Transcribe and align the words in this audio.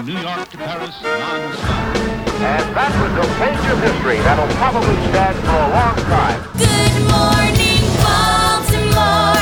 New 0.00 0.18
York 0.18 0.48
to 0.48 0.56
Paris 0.56 0.96
non-stop. 1.02 1.96
And 2.40 2.64
that 2.74 2.92
was 2.96 3.12
a 3.12 3.28
page 3.36 3.64
of 3.70 3.78
history 3.84 4.18
that'll 4.24 4.48
probably 4.56 4.96
stand 5.12 5.36
for 5.44 5.52
a 5.52 5.68
long 5.68 5.96
time. 6.08 6.40
Good 6.56 6.96
morning, 7.12 7.84
Baltimore. 8.00 9.36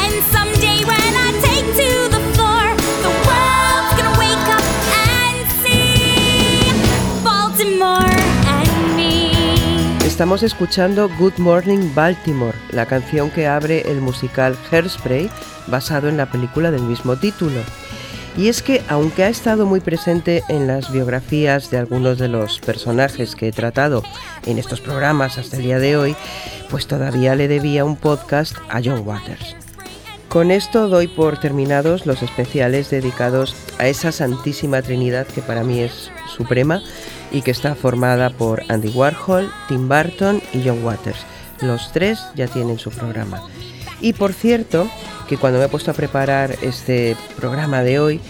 And 0.00 0.14
someday 0.32 0.80
when 0.80 1.12
I 1.12 1.28
take 1.44 1.68
to 1.76 2.08
the 2.08 2.22
floor, 2.32 2.64
the 3.04 3.12
world's 3.28 3.92
gonna 4.00 4.16
wake 4.16 4.48
up 4.48 4.64
and 5.12 5.44
see 5.60 6.72
Baltimore 7.22 8.16
and 8.48 8.96
me. 8.96 9.30
Estamos 10.06 10.42
escuchando 10.42 11.10
Good 11.18 11.36
Morning 11.36 11.94
Baltimore, 11.94 12.56
la 12.70 12.86
canción 12.86 13.30
que 13.30 13.46
abre 13.46 13.82
el 13.90 14.00
musical 14.00 14.56
Hairspray, 14.70 15.30
basado 15.66 16.08
en 16.08 16.16
la 16.16 16.26
película 16.26 16.70
del 16.70 16.82
mismo 16.82 17.16
título. 17.16 17.60
Y 18.36 18.48
es 18.48 18.62
que, 18.62 18.82
aunque 18.88 19.24
ha 19.24 19.28
estado 19.28 19.64
muy 19.64 19.80
presente 19.80 20.42
en 20.48 20.66
las 20.66 20.92
biografías 20.92 21.70
de 21.70 21.78
algunos 21.78 22.18
de 22.18 22.28
los 22.28 22.60
personajes 22.60 23.34
que 23.34 23.48
he 23.48 23.52
tratado 23.52 24.02
en 24.44 24.58
estos 24.58 24.82
programas 24.82 25.38
hasta 25.38 25.56
el 25.56 25.62
día 25.62 25.78
de 25.78 25.96
hoy, 25.96 26.16
pues 26.68 26.86
todavía 26.86 27.34
le 27.34 27.48
debía 27.48 27.86
un 27.86 27.96
podcast 27.96 28.54
a 28.68 28.82
John 28.84 29.06
Waters. 29.06 29.56
Con 30.28 30.50
esto 30.50 30.88
doy 30.88 31.06
por 31.06 31.38
terminados 31.38 32.04
los 32.04 32.22
especiales 32.22 32.90
dedicados 32.90 33.56
a 33.78 33.86
esa 33.86 34.12
santísima 34.12 34.82
trinidad 34.82 35.26
que 35.26 35.40
para 35.40 35.64
mí 35.64 35.80
es 35.80 36.10
suprema 36.36 36.82
y 37.32 37.40
que 37.40 37.52
está 37.52 37.74
formada 37.74 38.28
por 38.28 38.62
Andy 38.68 38.88
Warhol, 38.88 39.50
Tim 39.68 39.88
Burton 39.88 40.42
y 40.52 40.62
John 40.62 40.84
Waters. 40.84 41.24
Los 41.62 41.90
tres 41.92 42.20
ya 42.34 42.48
tienen 42.48 42.78
su 42.78 42.90
programa. 42.90 43.40
Y 44.00 44.12
por 44.12 44.32
cierto, 44.32 44.88
que 45.28 45.36
cuando 45.36 45.58
me 45.58 45.66
he 45.66 45.68
puesto 45.68 45.90
a 45.90 45.94
preparar 45.94 46.56
este 46.62 47.16
programa 47.36 47.82
de 47.82 47.98
hoy, 47.98 48.20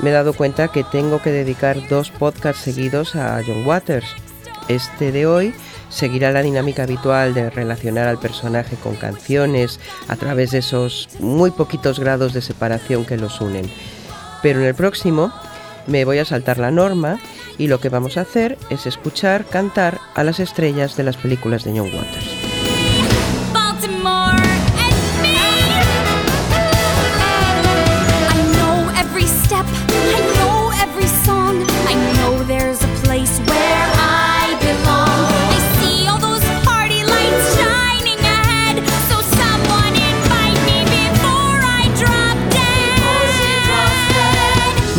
me 0.00 0.10
he 0.10 0.12
dado 0.12 0.32
cuenta 0.34 0.68
que 0.68 0.84
tengo 0.84 1.22
que 1.22 1.30
dedicar 1.30 1.88
dos 1.88 2.10
podcasts 2.10 2.62
seguidos 2.62 3.16
a 3.16 3.40
John 3.46 3.66
Waters. 3.66 4.06
Este 4.68 5.12
de 5.12 5.26
hoy 5.26 5.54
seguirá 5.88 6.32
la 6.32 6.42
dinámica 6.42 6.82
habitual 6.82 7.34
de 7.34 7.50
relacionar 7.50 8.08
al 8.08 8.18
personaje 8.18 8.76
con 8.76 8.96
canciones 8.96 9.80
a 10.08 10.16
través 10.16 10.50
de 10.50 10.58
esos 10.58 11.08
muy 11.20 11.50
poquitos 11.50 11.98
grados 11.98 12.32
de 12.32 12.42
separación 12.42 13.04
que 13.04 13.16
los 13.16 13.40
unen. 13.40 13.70
Pero 14.42 14.60
en 14.60 14.66
el 14.66 14.74
próximo 14.74 15.32
me 15.86 16.04
voy 16.04 16.18
a 16.18 16.24
saltar 16.24 16.58
la 16.58 16.70
norma 16.70 17.18
y 17.58 17.68
lo 17.68 17.80
que 17.80 17.88
vamos 17.88 18.16
a 18.16 18.22
hacer 18.22 18.58
es 18.70 18.86
escuchar 18.86 19.46
cantar 19.46 20.00
a 20.14 20.24
las 20.24 20.40
estrellas 20.40 20.96
de 20.96 21.04
las 21.04 21.16
películas 21.16 21.64
de 21.64 21.70
John 21.70 21.90
Waters. 21.94 22.56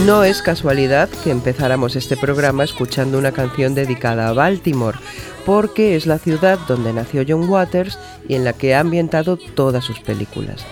No 0.08 0.24
es 0.24 0.42
casualidad 0.42 1.10
que 1.22 1.32
empezáramos 1.32 1.98
este 1.98 2.16
programa 2.16 2.64
escuchando 2.64 3.18
una 3.18 3.34
canción 3.34 3.76
dedicada 3.76 4.30
a 4.30 4.32
Baltimore, 4.32 4.98
porque 5.46 5.98
es 5.98 6.06
la 6.06 6.18
ciudad 6.18 6.58
donde 6.66 6.94
nació 6.94 7.26
John 7.28 7.50
Waters 7.50 8.00
y 8.26 8.36
en 8.36 8.46
la 8.46 8.54
que 8.54 8.74
ha 8.74 8.80
ambientado 8.80 9.36
todas 9.36 9.84
sus 9.84 10.00
películas. 10.00 10.66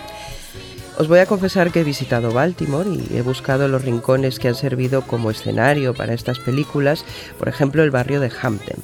Os 0.98 1.10
voy 1.10 1.20
a 1.20 1.26
confesar 1.26 1.74
que 1.74 1.82
he 1.82 1.84
visitado 1.84 2.32
Baltimore 2.32 2.90
y 2.90 3.18
he 3.18 3.24
buscado 3.24 3.68
los 3.68 3.84
rincones 3.84 4.40
que 4.40 4.48
han 4.48 4.56
servido 4.56 5.02
como 5.02 5.30
escenario 5.30 5.94
para 5.94 6.14
estas 6.14 6.40
películas, 6.40 7.04
por 7.38 7.50
ejemplo 7.50 7.84
el 7.84 7.92
barrio 7.92 8.22
de 8.22 8.32
Hampton. 8.42 8.82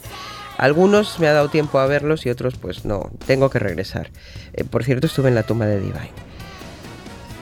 Algunos 0.57 1.17
me 1.21 1.29
ha 1.29 1.33
dado 1.33 1.47
tiempo 1.47 1.79
a 1.79 1.87
verlos 1.87 2.25
y 2.25 2.29
otros 2.29 2.55
pues 2.57 2.83
no, 2.83 3.09
tengo 3.25 3.49
que 3.49 3.59
regresar. 3.59 4.09
Eh, 4.51 4.65
por 4.65 4.83
cierto 4.83 5.07
estuve 5.07 5.29
en 5.29 5.35
la 5.35 5.43
tumba 5.43 5.65
de 5.65 5.79
Divine. 5.79 6.11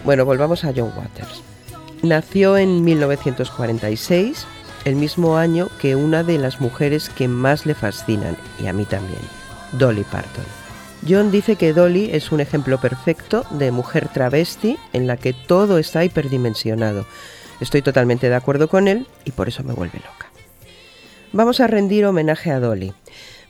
Bueno, 0.05 0.25
volvamos 0.25 0.63
a 0.63 0.73
John 0.75 0.93
Waters. 0.95 1.41
Nació 2.01 2.57
en 2.57 2.85
1946, 2.85 4.45
el 4.85 4.95
mismo 4.95 5.35
año 5.35 5.67
que 5.81 5.97
una 5.97 6.23
de 6.23 6.37
las 6.37 6.61
mujeres 6.61 7.09
que 7.09 7.27
más 7.27 7.65
le 7.65 7.75
fascinan, 7.75 8.37
y 8.57 8.67
a 8.67 8.73
mí 8.73 8.85
también, 8.85 9.19
Dolly 9.73 10.05
Parton. 10.05 10.45
John 11.07 11.29
dice 11.29 11.57
que 11.57 11.73
Dolly 11.73 12.09
es 12.13 12.31
un 12.31 12.39
ejemplo 12.39 12.79
perfecto 12.79 13.45
de 13.51 13.71
mujer 13.71 14.07
travesti 14.07 14.77
en 14.93 15.07
la 15.07 15.17
que 15.17 15.33
todo 15.33 15.77
está 15.77 16.05
hiperdimensionado. 16.05 17.05
Estoy 17.59 17.81
totalmente 17.81 18.29
de 18.29 18.35
acuerdo 18.35 18.69
con 18.69 18.87
él 18.87 19.05
y 19.25 19.31
por 19.31 19.49
eso 19.49 19.63
me 19.63 19.73
vuelve 19.73 19.99
loca. 19.99 20.31
Vamos 21.33 21.59
a 21.59 21.67
rendir 21.67 22.05
homenaje 22.05 22.51
a 22.51 22.61
Dolly. 22.61 22.93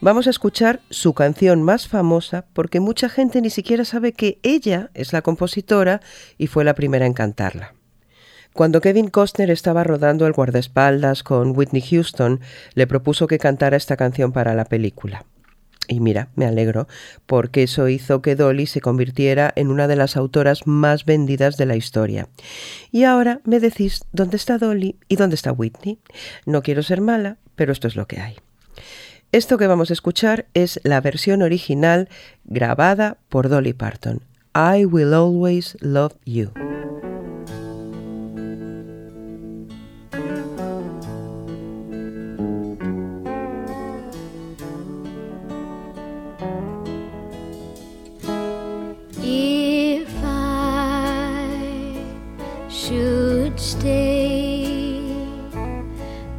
Vamos 0.00 0.26
a 0.26 0.30
escuchar 0.30 0.80
su 0.90 1.14
canción 1.14 1.62
más 1.62 1.86
famosa 1.86 2.46
porque 2.52 2.80
mucha 2.80 3.08
gente 3.08 3.40
ni 3.40 3.50
siquiera 3.50 3.84
sabe 3.84 4.12
que 4.12 4.38
ella 4.42 4.90
es 4.94 5.12
la 5.12 5.22
compositora 5.22 6.00
y 6.36 6.48
fue 6.48 6.64
la 6.64 6.74
primera 6.74 7.06
en 7.06 7.12
cantarla. 7.12 7.74
Cuando 8.52 8.80
Kevin 8.80 9.08
Costner 9.08 9.50
estaba 9.50 9.84
rodando 9.84 10.26
El 10.26 10.32
guardaespaldas 10.32 11.22
con 11.22 11.56
Whitney 11.56 11.82
Houston, 11.82 12.40
le 12.74 12.86
propuso 12.86 13.26
que 13.26 13.38
cantara 13.38 13.76
esta 13.76 13.96
canción 13.96 14.32
para 14.32 14.54
la 14.54 14.64
película. 14.64 15.24
Y 15.90 15.98
mira, 15.98 16.28
me 16.36 16.46
alegro, 16.46 16.86
porque 17.26 17.64
eso 17.64 17.88
hizo 17.88 18.22
que 18.22 18.36
Dolly 18.36 18.66
se 18.66 18.80
convirtiera 18.80 19.52
en 19.56 19.70
una 19.70 19.88
de 19.88 19.96
las 19.96 20.16
autoras 20.16 20.66
más 20.66 21.04
vendidas 21.04 21.56
de 21.56 21.66
la 21.66 21.74
historia. 21.74 22.28
Y 22.92 23.04
ahora 23.04 23.40
me 23.44 23.58
decís 23.58 24.04
dónde 24.12 24.36
está 24.36 24.58
Dolly 24.58 24.96
y 25.08 25.16
dónde 25.16 25.34
está 25.34 25.50
Whitney. 25.50 25.98
No 26.46 26.62
quiero 26.62 26.82
ser 26.84 27.00
mala, 27.00 27.38
pero 27.56 27.72
esto 27.72 27.88
es 27.88 27.96
lo 27.96 28.06
que 28.06 28.20
hay. 28.20 28.36
Esto 29.32 29.58
que 29.58 29.66
vamos 29.66 29.90
a 29.90 29.92
escuchar 29.92 30.46
es 30.54 30.80
la 30.84 31.00
versión 31.00 31.42
original 31.42 32.08
grabada 32.44 33.18
por 33.28 33.48
Dolly 33.48 33.72
Parton. 33.72 34.22
I 34.54 34.84
Will 34.84 35.14
Always 35.14 35.76
Love 35.80 36.14
You. 36.24 36.50
Stay, 53.80 55.00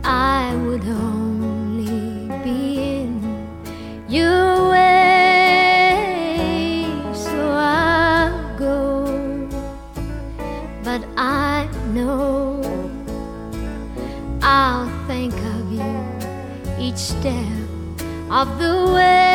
I 0.03 0.55
would 0.63 0.83
only 0.83 2.29
be 2.43 3.01
in 3.01 3.11
your 4.07 4.69
way. 4.69 5.97
So 7.13 7.39
I'll 7.49 8.57
go, 8.59 8.77
but 10.83 11.01
I 11.17 11.67
know 11.95 12.61
I'll 14.43 14.89
think 15.07 15.33
of 15.33 15.71
you 15.71 15.97
each 16.79 16.97
step 16.97 17.57
of 18.29 18.47
the 18.59 18.75
way, 18.93 19.30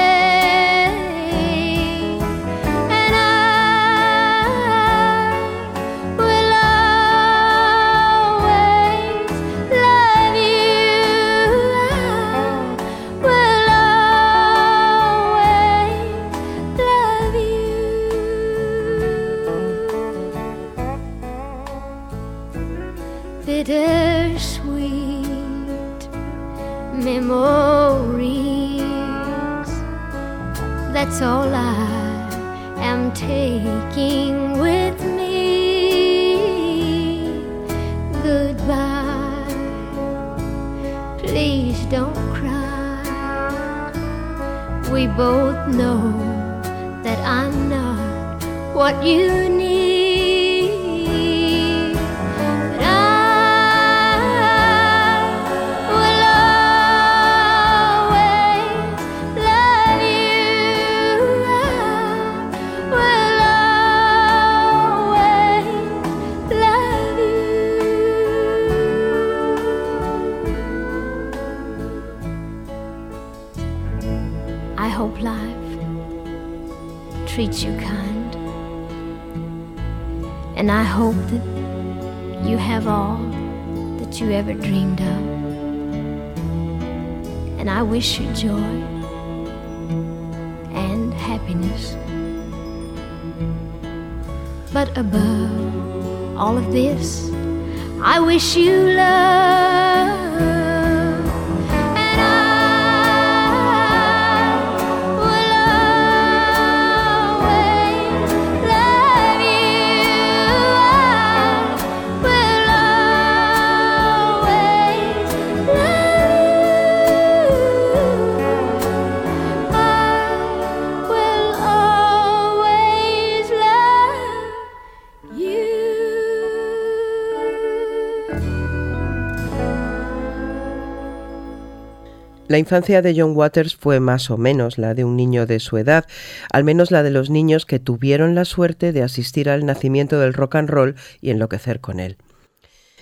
La 132.48 132.58
infancia 132.58 133.02
de 133.02 133.12
John 133.16 133.36
Waters 133.36 133.74
fue 133.74 133.98
más 133.98 134.30
o 134.30 134.36
menos 134.36 134.78
la 134.78 134.94
de 134.94 135.04
un 135.04 135.16
niño 135.16 135.46
de 135.46 135.58
su 135.58 135.78
edad, 135.78 136.06
al 136.52 136.62
menos 136.62 136.92
la 136.92 137.02
de 137.02 137.10
los 137.10 137.28
niños 137.28 137.66
que 137.66 137.80
tuvieron 137.80 138.36
la 138.36 138.44
suerte 138.44 138.92
de 138.92 139.02
asistir 139.02 139.50
al 139.50 139.66
nacimiento 139.66 140.20
del 140.20 140.32
rock 140.32 140.54
and 140.54 140.70
roll 140.70 140.94
y 141.20 141.30
enloquecer 141.30 141.80
con 141.80 141.98
él. 141.98 142.18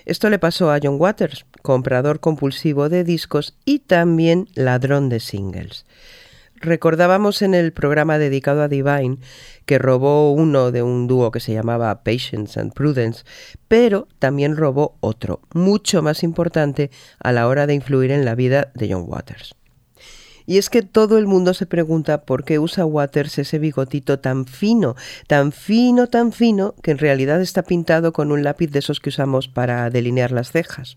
Esto 0.07 0.31
le 0.31 0.39
pasó 0.39 0.71
a 0.71 0.79
John 0.83 0.97
Waters, 0.99 1.45
comprador 1.61 2.21
compulsivo 2.21 2.89
de 2.89 3.05
discos 3.05 3.55
y 3.67 3.81
también 3.81 4.49
ladrón 4.55 5.11
de 5.11 5.21
singles. 5.21 5.85
Recordábamos 6.65 7.43
en 7.43 7.53
el 7.53 7.75
programa 7.75 8.17
dedicado 8.17 8.63
a 8.63 8.69
Divine 8.69 9.19
que 9.67 9.79
robó 9.79 10.33
uno 10.33 10.73
de 10.73 10.83
un 10.83 11.07
dúo 11.07 11.31
que 11.31 11.39
se 11.39 11.53
llamaba 11.53 12.03
Patience 12.03 12.59
and 12.59 12.73
Prudence, 12.73 13.23
pero 13.69 14.09
también 14.19 14.57
robó 14.57 14.97
otro, 15.01 15.43
mucho 15.53 16.01
más 16.01 16.23
importante 16.23 16.91
a 17.19 17.33
la 17.33 17.49
hora 17.49 17.67
de 17.67 17.75
influir 17.75 18.13
en 18.13 18.25
la 18.25 18.35
vida 18.35 18.73
de 18.75 18.91
John 18.91 19.05
Waters. 19.07 19.55
Y 20.47 20.57
es 20.57 20.71
que 20.71 20.81
todo 20.81 21.19
el 21.19 21.27
mundo 21.27 21.53
se 21.53 21.67
pregunta 21.67 22.23
por 22.23 22.45
qué 22.45 22.59
usa 22.59 22.87
Waters 22.87 23.37
ese 23.39 23.59
bigotito 23.59 24.21
tan 24.21 24.47
fino, 24.47 24.97
tan 25.27 25.53
fino, 25.53 26.07
tan 26.07 26.33
fino, 26.33 26.75
que 26.83 26.93
en 26.93 26.99
realidad 26.99 27.43
está 27.43 27.63
pintado 27.63 28.15
con 28.15 28.33
un 28.33 28.43
lápiz 28.43 28.69
de 28.69 28.79
esos 28.79 29.01
que 29.01 29.11
usamos 29.11 29.49
para 29.49 29.91
delinear 29.91 30.33
las 30.33 30.51
cejas. 30.51 30.97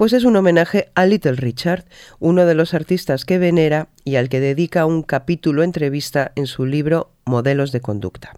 Pues 0.00 0.14
es 0.14 0.24
un 0.24 0.34
homenaje 0.34 0.90
a 0.94 1.04
Little 1.04 1.34
Richard, 1.34 1.84
uno 2.20 2.46
de 2.46 2.54
los 2.54 2.72
artistas 2.72 3.26
que 3.26 3.36
venera 3.36 3.88
y 4.02 4.16
al 4.16 4.30
que 4.30 4.40
dedica 4.40 4.86
un 4.86 5.02
capítulo 5.02 5.62
entrevista 5.62 6.32
en 6.36 6.46
su 6.46 6.64
libro 6.64 7.10
Modelos 7.26 7.70
de 7.70 7.82
Conducta. 7.82 8.32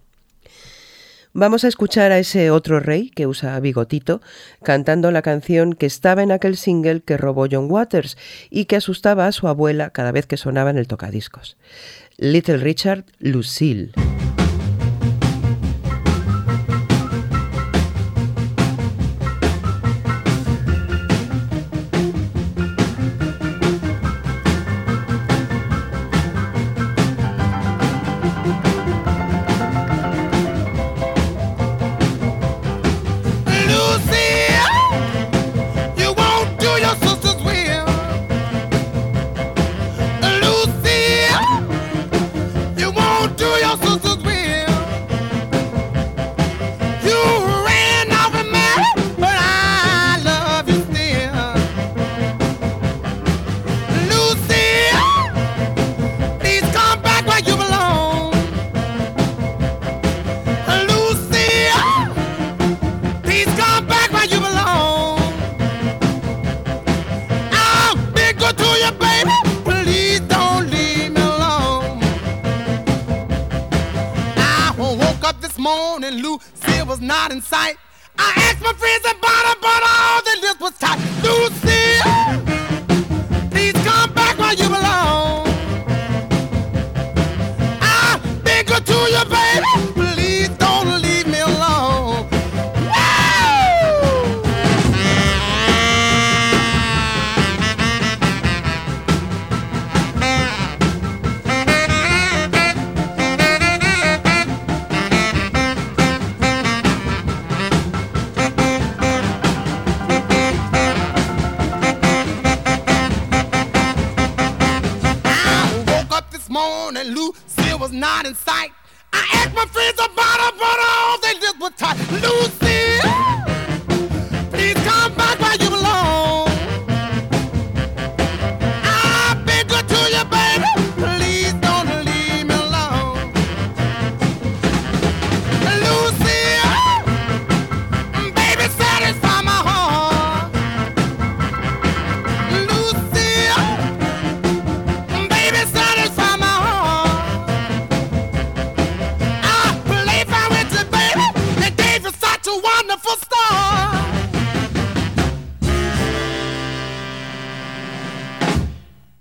Vamos 1.33 1.63
a 1.63 1.69
escuchar 1.69 2.11
a 2.11 2.19
ese 2.19 2.51
otro 2.51 2.81
rey 2.81 3.11
que 3.11 3.29
usa 3.29 3.61
bigotito 3.61 4.21
cantando 4.65 5.13
la 5.13 5.23
canción 5.23 5.75
que 5.75 5.87
estaba 5.87 6.25
en 6.25 6.33
aquel 6.33 6.57
single 6.57 7.03
que 7.03 7.17
robó 7.17 7.47
John 7.49 7.71
Waters 7.71 8.19
y 8.51 8.65
que 8.65 8.75
asustaba 8.75 9.29
a 9.29 9.33
su 9.33 9.47
abuela 9.47 9.91
cada 9.91 10.11
vez 10.11 10.27
que 10.27 10.37
sonaba 10.37 10.71
en 10.71 10.79
el 10.79 10.89
tocadiscos. 10.89 11.57
Little 12.17 12.57
Richard 12.57 13.05
Lucille. 13.21 13.93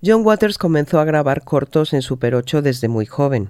John 0.03 0.25
Waters 0.25 0.57
comenzó 0.57 0.99
a 0.99 1.05
grabar 1.05 1.43
cortos 1.43 1.93
en 1.93 2.01
Super 2.01 2.33
8 2.33 2.63
desde 2.63 2.87
muy 2.87 3.05
joven. 3.05 3.49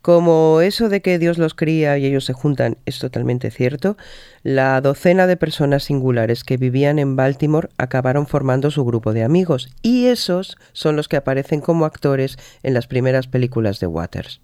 Como 0.00 0.62
eso 0.62 0.88
de 0.88 1.02
que 1.02 1.18
Dios 1.18 1.36
los 1.36 1.52
cría 1.54 1.98
y 1.98 2.06
ellos 2.06 2.24
se 2.24 2.32
juntan 2.32 2.78
es 2.86 2.98
totalmente 2.98 3.50
cierto, 3.50 3.98
la 4.42 4.80
docena 4.80 5.26
de 5.26 5.36
personas 5.36 5.84
singulares 5.84 6.42
que 6.42 6.56
vivían 6.56 6.98
en 6.98 7.16
Baltimore 7.16 7.68
acabaron 7.76 8.26
formando 8.26 8.70
su 8.70 8.82
grupo 8.86 9.12
de 9.12 9.24
amigos, 9.24 9.68
y 9.82 10.06
esos 10.06 10.56
son 10.72 10.96
los 10.96 11.06
que 11.06 11.18
aparecen 11.18 11.60
como 11.60 11.84
actores 11.84 12.38
en 12.62 12.72
las 12.72 12.86
primeras 12.86 13.26
películas 13.26 13.78
de 13.78 13.88
Waters. 13.88 14.40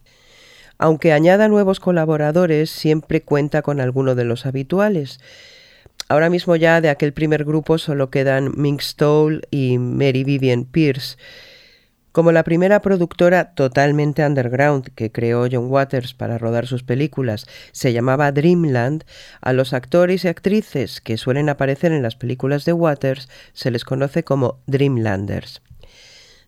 Aunque 0.76 1.12
añada 1.12 1.48
nuevos 1.48 1.80
colaboradores, 1.80 2.68
siempre 2.68 3.22
cuenta 3.22 3.62
con 3.62 3.80
alguno 3.80 4.14
de 4.14 4.24
los 4.24 4.44
habituales. 4.44 5.20
Ahora 6.08 6.28
mismo 6.30 6.54
ya 6.56 6.80
de 6.80 6.90
aquel 6.90 7.12
primer 7.12 7.44
grupo 7.44 7.78
solo 7.78 8.10
quedan 8.10 8.52
Mink 8.56 8.80
Stoll 8.80 9.42
y 9.50 9.78
Mary 9.78 10.24
Vivian 10.24 10.64
Pierce. 10.64 11.16
Como 12.12 12.30
la 12.30 12.44
primera 12.44 12.80
productora 12.80 13.54
totalmente 13.54 14.24
underground 14.24 14.90
que 14.94 15.10
creó 15.10 15.48
John 15.50 15.66
Waters 15.68 16.14
para 16.14 16.38
rodar 16.38 16.68
sus 16.68 16.84
películas 16.84 17.46
se 17.72 17.92
llamaba 17.92 18.30
Dreamland, 18.30 19.02
a 19.40 19.52
los 19.52 19.72
actores 19.72 20.24
y 20.24 20.28
actrices 20.28 21.00
que 21.00 21.16
suelen 21.16 21.48
aparecer 21.48 21.90
en 21.90 22.04
las 22.04 22.14
películas 22.14 22.64
de 22.64 22.72
Waters 22.72 23.28
se 23.52 23.72
les 23.72 23.84
conoce 23.84 24.22
como 24.22 24.60
Dreamlanders. 24.66 25.60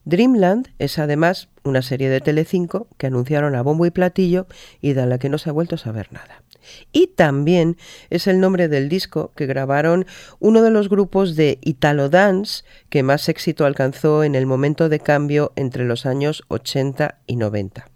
Dreamland 0.05 0.69
es 0.79 1.01
además 1.01 1.49
una 1.65 1.83
serie 1.83 2.11
de 2.11 2.21
Telecinco 2.21 2.87
que 2.97 3.09
anunciaron 3.09 3.57
a 3.57 3.63
bombo 3.63 3.87
y 3.87 3.91
platillo 3.91 4.47
y 4.81 4.93
de 4.93 5.05
la 5.05 5.19
que 5.19 5.29
no 5.29 5.39
se 5.39 5.51
ha 5.51 5.53
vuelto 5.53 5.75
a 5.75 5.79
saber 5.79 6.13
nada. 6.13 6.45
Y 6.93 7.09
también 7.09 7.77
es 8.11 8.27
el 8.27 8.41
nombre 8.41 8.69
del 8.69 8.89
disco 8.89 9.33
que 9.37 9.47
grabaron 9.47 10.07
uno 10.39 10.63
de 10.63 10.71
los 10.71 10.89
grupos 10.89 11.37
de 11.37 11.59
Italo 11.63 12.09
Dance 12.09 12.65
que 12.89 13.03
más 13.03 13.29
éxito 13.29 13.65
alcanzó 13.65 14.25
en 14.25 14.35
el 14.35 14.47
momento 14.47 14.89
de 14.89 15.01
cambio 15.01 15.53
entre 15.57 15.85
los 15.85 16.07
años 16.07 16.45
80 16.49 17.19
y 17.27 17.37
90. 17.37 17.91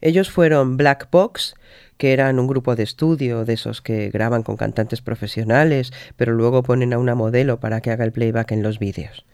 Ellos 0.00 0.30
fueron 0.30 0.76
Black 0.76 1.08
Box, 1.10 1.54
que 1.96 2.12
eran 2.12 2.38
un 2.38 2.46
grupo 2.46 2.76
de 2.76 2.82
estudio 2.82 3.44
de 3.44 3.54
esos 3.54 3.80
que 3.80 4.10
graban 4.10 4.42
con 4.42 4.56
cantantes 4.56 5.00
profesionales, 5.00 5.92
pero 6.16 6.32
luego 6.32 6.62
ponen 6.62 6.92
a 6.92 6.98
una 6.98 7.14
modelo 7.14 7.58
para 7.60 7.80
que 7.80 7.90
haga 7.90 8.04
el 8.04 8.12
playback 8.12 8.52
en 8.52 8.62
los 8.62 8.78
vídeos. 8.78 9.24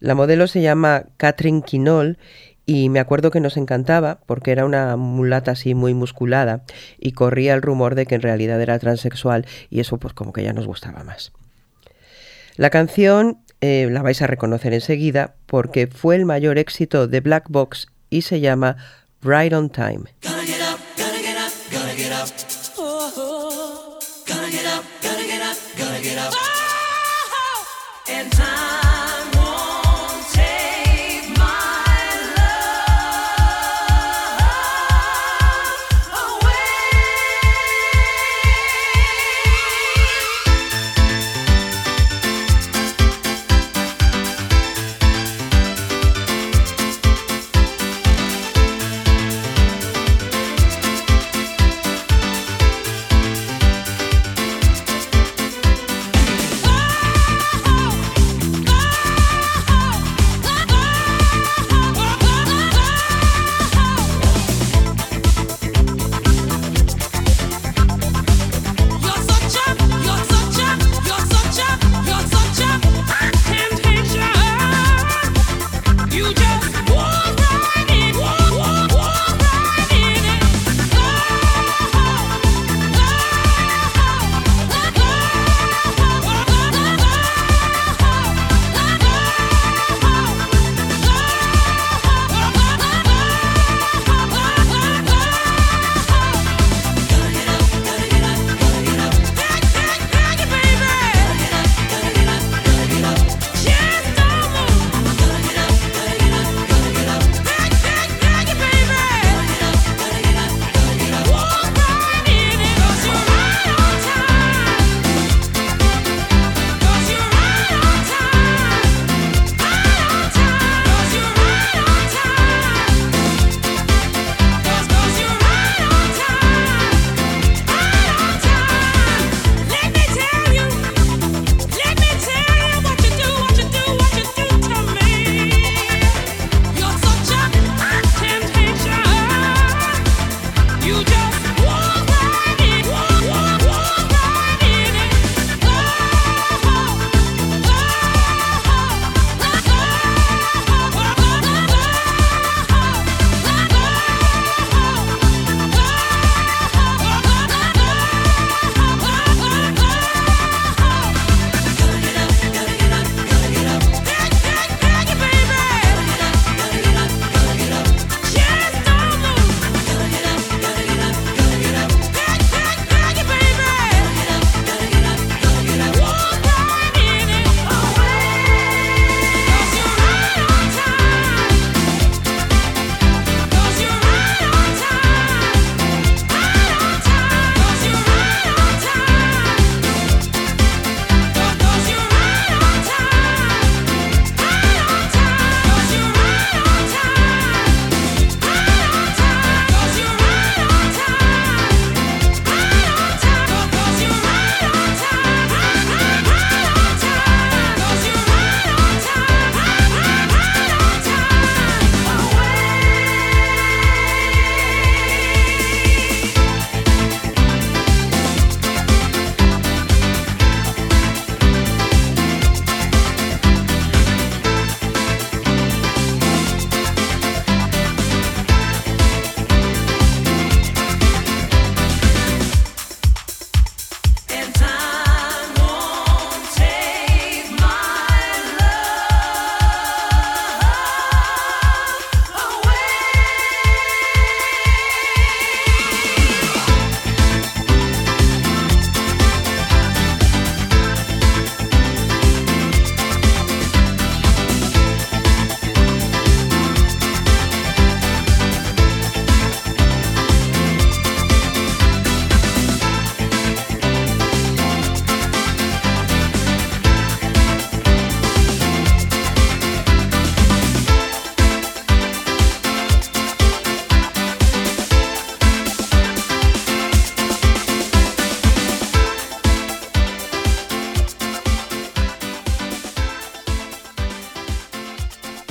La 0.00 0.14
modelo 0.14 0.46
se 0.46 0.62
llama 0.62 1.04
Catherine 1.18 1.62
Quinol 1.62 2.18
y 2.72 2.88
me 2.88 3.00
acuerdo 3.00 3.32
que 3.32 3.40
nos 3.40 3.56
encantaba 3.56 4.20
porque 4.26 4.52
era 4.52 4.64
una 4.64 4.96
mulata 4.96 5.50
así 5.50 5.74
muy 5.74 5.92
musculada 5.92 6.62
y 7.00 7.10
corría 7.10 7.54
el 7.54 7.62
rumor 7.62 7.96
de 7.96 8.06
que 8.06 8.14
en 8.14 8.22
realidad 8.22 8.62
era 8.62 8.78
transexual 8.78 9.44
y 9.70 9.80
eso 9.80 9.98
pues 9.98 10.14
como 10.14 10.32
que 10.32 10.44
ya 10.44 10.52
nos 10.52 10.68
gustaba 10.68 11.02
más. 11.02 11.32
La 12.54 12.70
canción 12.70 13.40
eh, 13.60 13.88
la 13.90 14.02
vais 14.02 14.22
a 14.22 14.28
reconocer 14.28 14.72
enseguida 14.72 15.34
porque 15.46 15.88
fue 15.88 16.14
el 16.14 16.26
mayor 16.26 16.58
éxito 16.58 17.08
de 17.08 17.18
Black 17.18 17.46
Box 17.48 17.88
y 18.08 18.22
se 18.22 18.38
llama 18.38 18.76
Right 19.20 19.52
on 19.52 19.68
Time. 19.68 20.04
And 28.12 28.30
time 28.32 28.89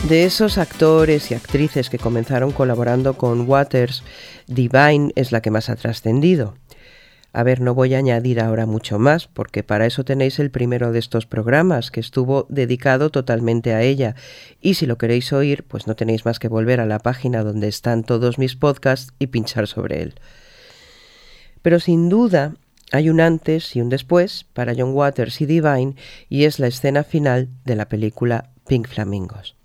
De 0.10 0.24
esos 0.24 0.58
actores 0.58 1.30
y 1.30 1.36
actrices 1.36 1.92
que 1.92 2.00
comenzaron 2.00 2.52
colaborando 2.52 3.14
con 3.14 3.48
Waters, 3.48 4.02
Divine 4.48 5.12
es 5.14 5.32
la 5.32 5.42
que 5.42 5.52
más 5.52 5.70
ha 5.70 5.76
trascendido. 5.76 6.56
A 7.32 7.44
ver, 7.44 7.62
no 7.62 7.76
voy 7.76 7.94
a 7.94 8.00
añadir 8.00 8.42
ahora 8.42 8.66
mucho 8.66 8.98
más, 8.98 9.28
porque 9.28 9.62
para 9.62 9.86
eso 9.86 10.04
tenéis 10.04 10.40
el 10.40 10.50
primero 10.50 10.92
de 10.92 10.98
estos 10.98 11.28
programas, 11.28 11.92
que 11.92 12.00
estuvo 12.00 12.48
dedicado 12.50 13.12
totalmente 13.12 13.76
a 13.76 13.84
ella. 13.84 14.16
Y 14.60 14.74
si 14.74 14.88
lo 14.88 14.98
queréis 14.98 15.32
oír, 15.32 15.64
pues 15.68 15.86
no 15.86 15.96
tenéis 15.96 16.26
más 16.26 16.40
que 16.40 16.48
volver 16.48 16.80
a 16.80 16.88
la 16.88 16.98
página 16.98 17.44
donde 17.44 17.68
están 17.68 18.04
todos 18.04 18.40
mis 18.40 18.56
podcasts 18.56 19.14
y 19.20 19.28
pinchar 19.28 19.68
sobre 19.68 20.02
él. 20.02 20.16
Pero 21.62 21.80
sin 21.80 22.10
duda 22.10 22.56
hay 22.92 23.12
un 23.12 23.22
antes 23.22 23.76
y 23.76 23.82
un 23.82 23.90
después 23.90 24.48
para 24.54 24.74
John 24.76 24.96
Waters 24.96 25.40
y 25.40 25.46
Divine, 25.46 25.94
y 26.30 26.46
es 26.46 26.58
la 26.58 26.66
escena 26.66 27.04
final 27.04 27.50
de 27.64 27.76
la 27.76 27.88
película 27.88 28.50
Pink 28.66 28.88
Flamingos. 28.88 29.59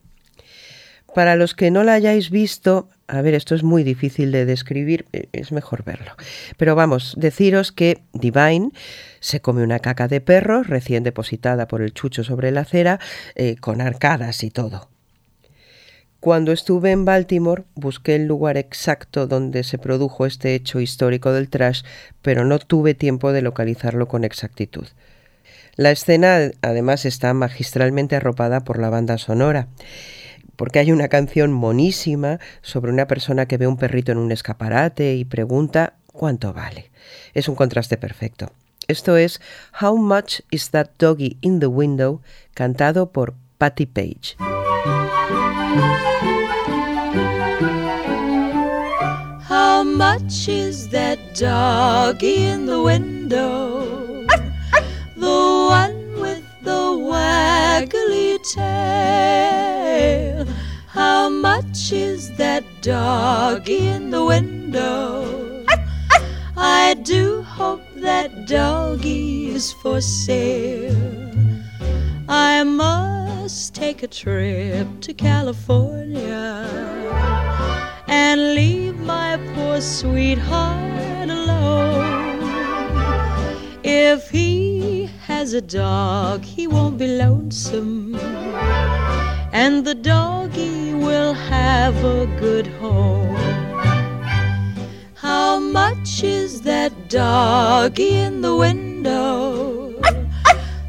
Para 1.15 1.37
los 1.37 1.55
que 1.55 1.71
no 1.71 1.85
la 1.85 1.95
hayáis 1.95 2.31
visto, 2.31 2.89
a 3.07 3.23
ver, 3.23 3.35
esto 3.35 3.55
es 3.55 3.63
muy 3.63 3.85
difícil 3.85 4.33
de 4.33 4.45
describir, 4.47 5.07
eh, 5.13 5.29
es 5.33 5.53
mejor 5.53 5.85
verlo. 5.85 6.13
Pero 6.57 6.75
vamos, 6.75 7.15
deciros 7.17 7.71
que 7.71 8.03
Divine 8.13 8.71
se 9.21 9.41
come 9.41 9.63
una 9.63 9.79
caca 9.79 10.09
de 10.09 10.21
perro 10.21 10.65
recién 10.65 11.05
depositada 11.05 11.69
por 11.69 11.83
el 11.83 11.95
chucho 11.95 12.25
sobre 12.25 12.51
la 12.51 12.63
acera, 12.63 12.99
eh, 13.37 13.55
con 13.61 13.81
arcadas 13.81 14.43
y 14.43 14.51
todo. 14.51 14.89
Cuando 16.19 16.51
estuve 16.51 16.91
en 16.91 17.05
Baltimore 17.05 17.63
busqué 17.75 18.17
el 18.17 18.27
lugar 18.27 18.57
exacto 18.57 19.29
donde 19.29 19.63
se 19.63 19.79
produjo 19.79 20.27
este 20.27 20.57
hecho 20.57 20.81
histórico 20.81 21.33
del 21.33 21.49
trash, 21.49 21.83
pero 22.23 22.45
no 22.45 22.59
tuve 22.59 22.95
tiempo 22.95 23.33
de 23.33 23.43
localizarlo 23.43 24.09
con 24.09 24.25
exactitud. 24.25 24.89
La 25.77 25.93
escena 25.93 26.51
además 26.63 27.05
está 27.05 27.35
magistralmente 27.35 28.17
arropada 28.17 28.65
por 28.65 28.81
la 28.81 28.91
banda 28.91 29.19
sonora 29.19 29.69
porque 30.57 30.79
hay 30.79 30.93
una 30.93 31.09
canción 31.09 31.53
monísima 31.53 32.39
sobre 32.63 32.93
una 32.93 33.07
persona 33.07 33.47
que 33.47 33.59
ve 33.59 33.67
un 33.67 33.77
perrito 33.77 34.13
en 34.13 34.19
un 34.19 34.33
escaparate 34.33 35.15
y 35.15 35.25
pregunta 35.25 35.95
cuánto 36.13 36.53
vale. 36.53 36.91
Es 37.35 37.49
un 37.49 37.55
contraste 37.55 37.97
perfecto. 37.97 38.51
Esto 38.87 39.17
es 39.17 39.41
How 39.81 39.97
Much 39.97 40.41
is 40.51 40.71
That 40.71 40.91
Doggy 40.99 41.39
in 41.41 41.61
the 41.61 41.67
Window, 41.67 42.21
cantado 42.53 43.11
por 43.11 43.35
Patti 43.59 43.87
Page. 43.87 44.37
How 49.49 49.85
much 49.85 50.49
is 50.49 50.89
that 50.91 51.19
doggy 51.35 52.47
in 52.47 52.67
the 52.67 52.83
window? 52.83 53.84
Doggy 62.85 63.87
in 63.87 64.11
the 64.11 64.23
window? 64.23 65.65
I 66.55 66.93
do 67.03 67.41
hope 67.41 67.81
that 67.97 68.47
doggy 68.47 69.49
is 69.49 69.73
for 69.73 70.03
sale. 70.03 70.95
I 72.29 72.63
must 72.63 73.75
take 73.75 74.03
a 74.03 74.07
trip 74.07 74.87
to 75.01 75.15
California 75.15 76.69
and 78.07 78.55
leave 78.55 78.99
my 79.01 79.39
poor 79.55 79.81
sweetheart 79.81 81.31
alone. 81.31 82.43
If 83.83 84.29
he 84.29 85.09
has 85.23 85.55
a 85.55 85.63
dog, 85.63 86.45
he 86.45 86.67
won't 86.67 86.99
be 86.99 87.07
lonesome, 87.17 88.13
and 89.55 89.85
the 89.85 89.95
doggy 89.95 90.95
will 90.95 91.33
have 91.33 91.95
a 92.05 92.27
good 92.41 92.67
home. 92.67 93.37
How 95.15 95.61
much 95.61 96.25
is 96.25 96.63
that 96.63 97.09
doggy 97.09 98.17
in 98.17 98.41
the 98.41 98.57
window? 98.57 99.93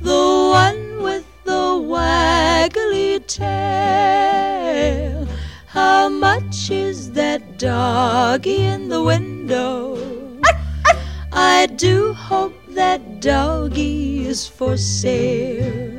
The 0.02 0.26
one 0.64 1.04
with 1.04 1.28
the 1.44 1.78
waggly 1.94 3.24
tail. 3.28 5.28
How 5.68 6.10
much 6.10 6.72
is 6.72 7.12
that 7.12 7.60
doggy 7.60 8.66
in 8.66 8.90
the 8.90 9.04
window? 9.04 9.96
I 11.32 11.68
do 11.68 12.14
hope 12.14 12.56
that 12.70 13.22
doggy 13.22 14.26
is 14.26 14.48
for 14.48 14.76
sale. 14.76 15.94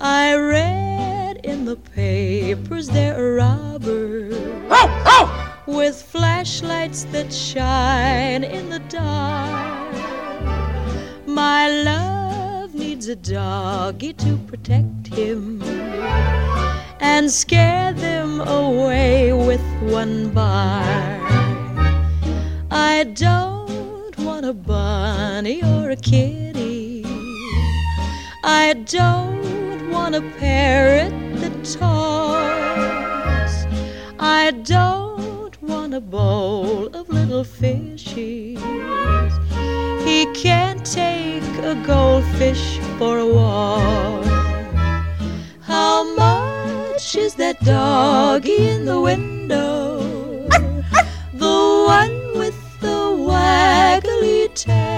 I 0.00 0.36
read 0.36 1.15
in 1.46 1.64
the 1.64 1.76
papers 1.76 2.88
they're 2.88 3.34
robbers 3.34 4.34
with 5.66 6.02
flashlights 6.02 7.04
that 7.04 7.32
shine 7.32 8.42
in 8.42 8.68
the 8.68 8.80
dark. 8.88 9.94
My 11.24 11.68
love 11.68 12.74
needs 12.74 13.06
a 13.06 13.14
doggy 13.14 14.12
to 14.14 14.36
protect 14.48 15.06
him 15.06 15.62
and 16.98 17.30
scare 17.30 17.92
them 17.92 18.40
away 18.40 19.32
with 19.32 19.62
one 19.82 20.30
bark. 20.30 21.22
I 22.72 23.04
don't 23.14 24.18
want 24.18 24.46
a 24.46 24.52
bunny 24.52 25.62
or 25.62 25.90
a 25.90 25.96
kitty. 25.96 27.04
I 28.42 28.74
don't 28.84 29.90
want 29.90 30.16
a 30.16 30.22
parrot 30.38 31.25
talks. 31.74 33.66
I 34.18 34.52
don't 34.62 35.60
want 35.62 35.94
a 35.94 36.00
bowl 36.00 36.86
of 36.94 37.08
little 37.08 37.44
fishies. 37.44 38.60
He 40.04 40.26
can't 40.34 40.84
take 40.86 41.42
a 41.64 41.74
goldfish 41.86 42.78
for 42.98 43.18
a 43.18 43.26
walk. 43.26 44.24
How 45.60 46.04
much 46.14 47.16
is 47.16 47.34
that 47.34 47.58
doggy 47.64 48.68
in 48.68 48.84
the 48.84 49.00
window? 49.00 49.98
The 51.34 51.84
one 51.98 52.38
with 52.38 52.58
the 52.80 53.16
waggly 53.28 54.48
tail. 54.54 54.92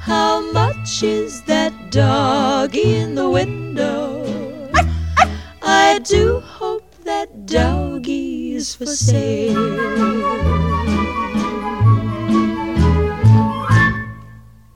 How 0.00 0.40
much 0.52 1.02
is 1.02 1.42
that 1.42 1.72
doggy 1.90 2.21
do 6.04 6.40
hope 6.40 6.84
that 7.04 7.28
for 8.76 8.86
sale. 8.86 9.54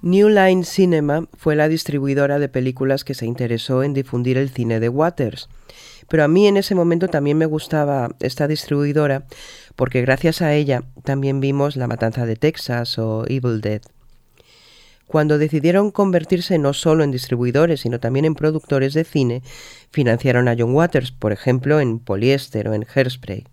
New 0.03 0.29
Line 0.29 0.65
Cinema 0.65 1.27
fue 1.37 1.57
la 1.57 1.69
distribuidora 1.69 2.39
de 2.39 2.49
películas 2.49 3.03
que 3.03 3.15
se 3.15 3.27
interesó 3.27 3.83
en 3.83 3.93
difundir 3.93 4.39
el 4.39 4.51
cine 4.51 4.79
de 4.79 4.89
Waters. 4.89 5.49
Pero 6.09 6.23
a 6.23 6.29
mí 6.29 6.47
en 6.47 6.57
ese 6.57 6.77
momento 6.77 7.09
también 7.09 7.39
me 7.39 7.47
gustaba 7.47 8.15
esta 8.21 8.47
distribuidora 8.47 9.27
porque 9.75 10.03
gracias 10.03 10.43
a 10.43 10.55
ella 10.55 10.85
también 11.03 11.41
vimos 11.41 11.75
La 11.75 11.89
Matanza 11.89 12.25
de 12.25 12.37
Texas 12.37 12.99
o 12.99 13.25
Evil 13.27 13.61
Dead. 13.61 13.83
Cuando 15.07 15.39
decidieron 15.39 15.91
convertirse 15.91 16.59
no 16.59 16.73
solo 16.73 17.05
en 17.05 17.13
distribuidores, 17.13 17.81
sino 17.81 18.01
también 18.01 18.25
en 18.25 18.35
productores 18.35 18.93
de 18.93 19.05
cine, 19.05 19.43
financiaron 19.91 20.49
a 20.49 20.57
John 20.59 20.75
Waters, 20.75 21.13
por 21.13 21.33
ejemplo, 21.33 21.81
en 21.81 22.01
Polyester 22.01 22.69
o 22.69 22.75
en 22.75 22.87
Hairspray. 22.93 23.45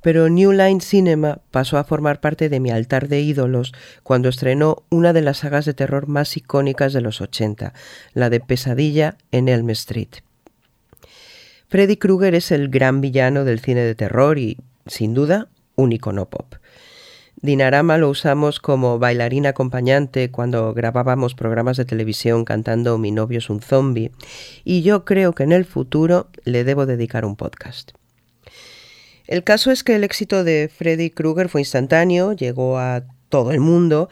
Pero 0.00 0.28
New 0.28 0.52
Line 0.52 0.80
Cinema 0.80 1.40
pasó 1.50 1.78
a 1.78 1.84
formar 1.84 2.20
parte 2.20 2.48
de 2.48 2.60
mi 2.60 2.70
altar 2.70 3.08
de 3.08 3.20
ídolos 3.20 3.72
cuando 4.02 4.28
estrenó 4.28 4.84
una 4.90 5.12
de 5.12 5.22
las 5.22 5.38
sagas 5.38 5.64
de 5.64 5.74
terror 5.74 6.08
más 6.08 6.36
icónicas 6.36 6.92
de 6.92 7.00
los 7.00 7.20
80, 7.20 7.72
la 8.12 8.30
de 8.30 8.40
Pesadilla 8.40 9.16
en 9.32 9.48
Elm 9.48 9.70
Street. 9.70 10.16
Freddy 11.68 11.96
Krueger 11.96 12.34
es 12.34 12.50
el 12.52 12.68
gran 12.68 13.00
villano 13.00 13.44
del 13.44 13.60
cine 13.60 13.80
de 13.80 13.94
terror 13.94 14.38
y, 14.38 14.58
sin 14.86 15.14
duda, 15.14 15.48
un 15.74 15.92
icono 15.92 16.28
pop. 16.28 16.54
Dinarama 17.44 17.98
lo 17.98 18.08
usamos 18.08 18.58
como 18.58 18.98
bailarina 18.98 19.50
acompañante 19.50 20.30
cuando 20.30 20.72
grabábamos 20.72 21.34
programas 21.34 21.76
de 21.76 21.84
televisión 21.84 22.46
cantando 22.46 22.96
Mi 22.96 23.10
novio 23.10 23.36
es 23.36 23.50
un 23.50 23.60
zombie 23.60 24.12
y 24.64 24.80
yo 24.80 25.04
creo 25.04 25.34
que 25.34 25.42
en 25.42 25.52
el 25.52 25.66
futuro 25.66 26.30
le 26.44 26.64
debo 26.64 26.86
dedicar 26.86 27.26
un 27.26 27.36
podcast. 27.36 27.90
El 29.26 29.44
caso 29.44 29.70
es 29.70 29.84
que 29.84 29.94
el 29.94 30.04
éxito 30.04 30.42
de 30.42 30.70
Freddy 30.74 31.10
Krueger 31.10 31.50
fue 31.50 31.60
instantáneo, 31.60 32.32
llegó 32.32 32.78
a 32.78 33.04
todo 33.28 33.52
el 33.52 33.60
mundo. 33.60 34.08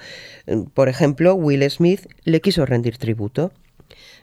Por 0.75 0.91
ejemplo, 0.91 1.35
Will 1.35 1.63
Smith 1.71 2.07
le 2.25 2.43
quiso 2.43 2.67
rendir 2.67 2.99
tributo. 2.99 3.51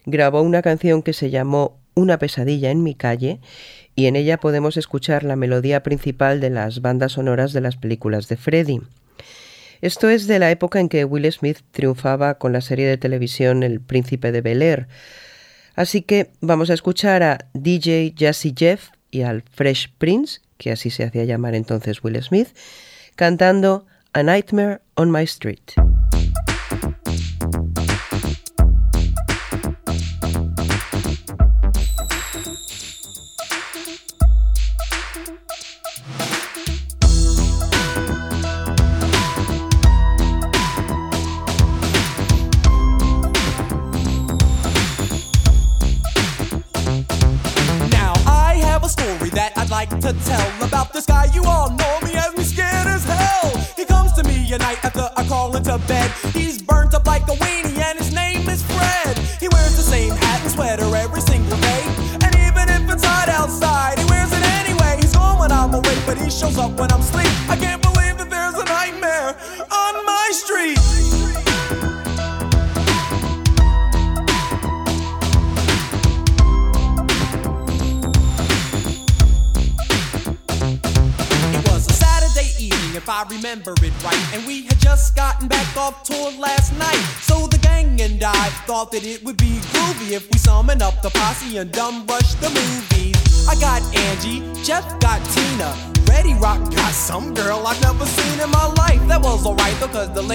Grabó 0.06 0.44
una 0.44 0.62
canción 0.62 1.02
que 1.02 1.14
se 1.14 1.32
llamó 1.32 1.80
Una 1.96 2.20
pesadilla 2.20 2.70
en 2.70 2.84
mi 2.84 2.94
calle 2.94 3.40
y 3.96 4.06
en 4.06 4.16
ella 4.16 4.40
podemos 4.40 4.78
escuchar 4.78 5.24
la 5.24 5.36
melodía 5.36 5.82
principal 5.82 6.40
de 6.40 6.52
las 6.52 6.84
bandas 6.84 7.14
sonoras 7.14 7.54
de 7.54 7.62
las 7.62 7.76
películas 7.76 8.28
de 8.28 8.38
Freddy. 8.38 8.82
Esto 9.82 10.10
es 10.10 10.28
de 10.28 10.40
la 10.40 10.52
época 10.52 10.80
en 10.80 10.90
que 10.90 11.06
Will 11.06 11.32
Smith 11.32 11.60
triunfaba 11.72 12.38
con 12.38 12.52
la 12.52 12.62
serie 12.62 12.88
de 12.88 12.98
televisión 12.98 13.64
El 13.64 13.80
Príncipe 13.80 14.32
de 14.32 14.42
Bel 14.42 14.62
Air. 14.62 14.88
Así 15.76 16.02
que 16.02 16.32
vamos 16.42 16.70
a 16.70 16.74
escuchar 16.74 17.24
a 17.24 17.38
DJ 17.54 18.14
Jazzy 18.16 18.54
Jeff 18.58 18.90
y 19.12 19.22
al 19.22 19.44
Fresh 19.44 19.94
Prince, 19.98 20.42
que 20.58 20.72
así 20.72 20.90
se 20.90 21.06
hacía 21.06 21.24
llamar 21.24 21.56
entonces 21.56 22.04
Will 22.04 22.22
Smith, 22.22 22.50
cantando 23.16 23.86
A 24.12 24.24
Nightmare 24.24 24.80
on 24.96 25.12
My 25.12 25.24
Street. 25.24 25.89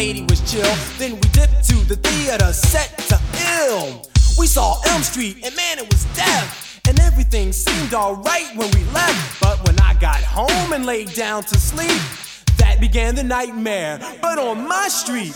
Lady 0.07 0.23
was 0.29 0.41
chill. 0.51 0.75
Then 0.99 1.15
we 1.15 1.29
dipped 1.33 1.65
to 1.71 1.77
the 1.89 1.97
theater 1.97 2.53
set 2.53 2.91
to 3.09 3.19
ill. 3.57 4.03
We 4.39 4.47
saw 4.47 4.77
Elm 4.91 5.03
Street 5.03 5.37
and 5.45 5.57
man, 5.57 5.79
it 5.79 5.91
was 5.91 6.05
death. 6.15 6.81
And 6.87 7.01
everything 7.01 7.53
seemed 7.53 7.95
alright 7.95 8.55
when 8.55 8.71
we 8.73 8.85
left. 8.93 9.41
But 9.41 9.67
when 9.67 9.81
I 9.81 9.95
got 9.95 10.23
home 10.23 10.75
and 10.75 10.85
laid 10.85 11.15
down 11.15 11.45
to 11.45 11.59
sleep, 11.59 12.03
that 12.59 12.81
began 12.81 13.15
the 13.15 13.25
nightmare. 13.25 13.99
But 14.21 14.39
on 14.39 14.69
my 14.69 14.89
street. 14.89 15.35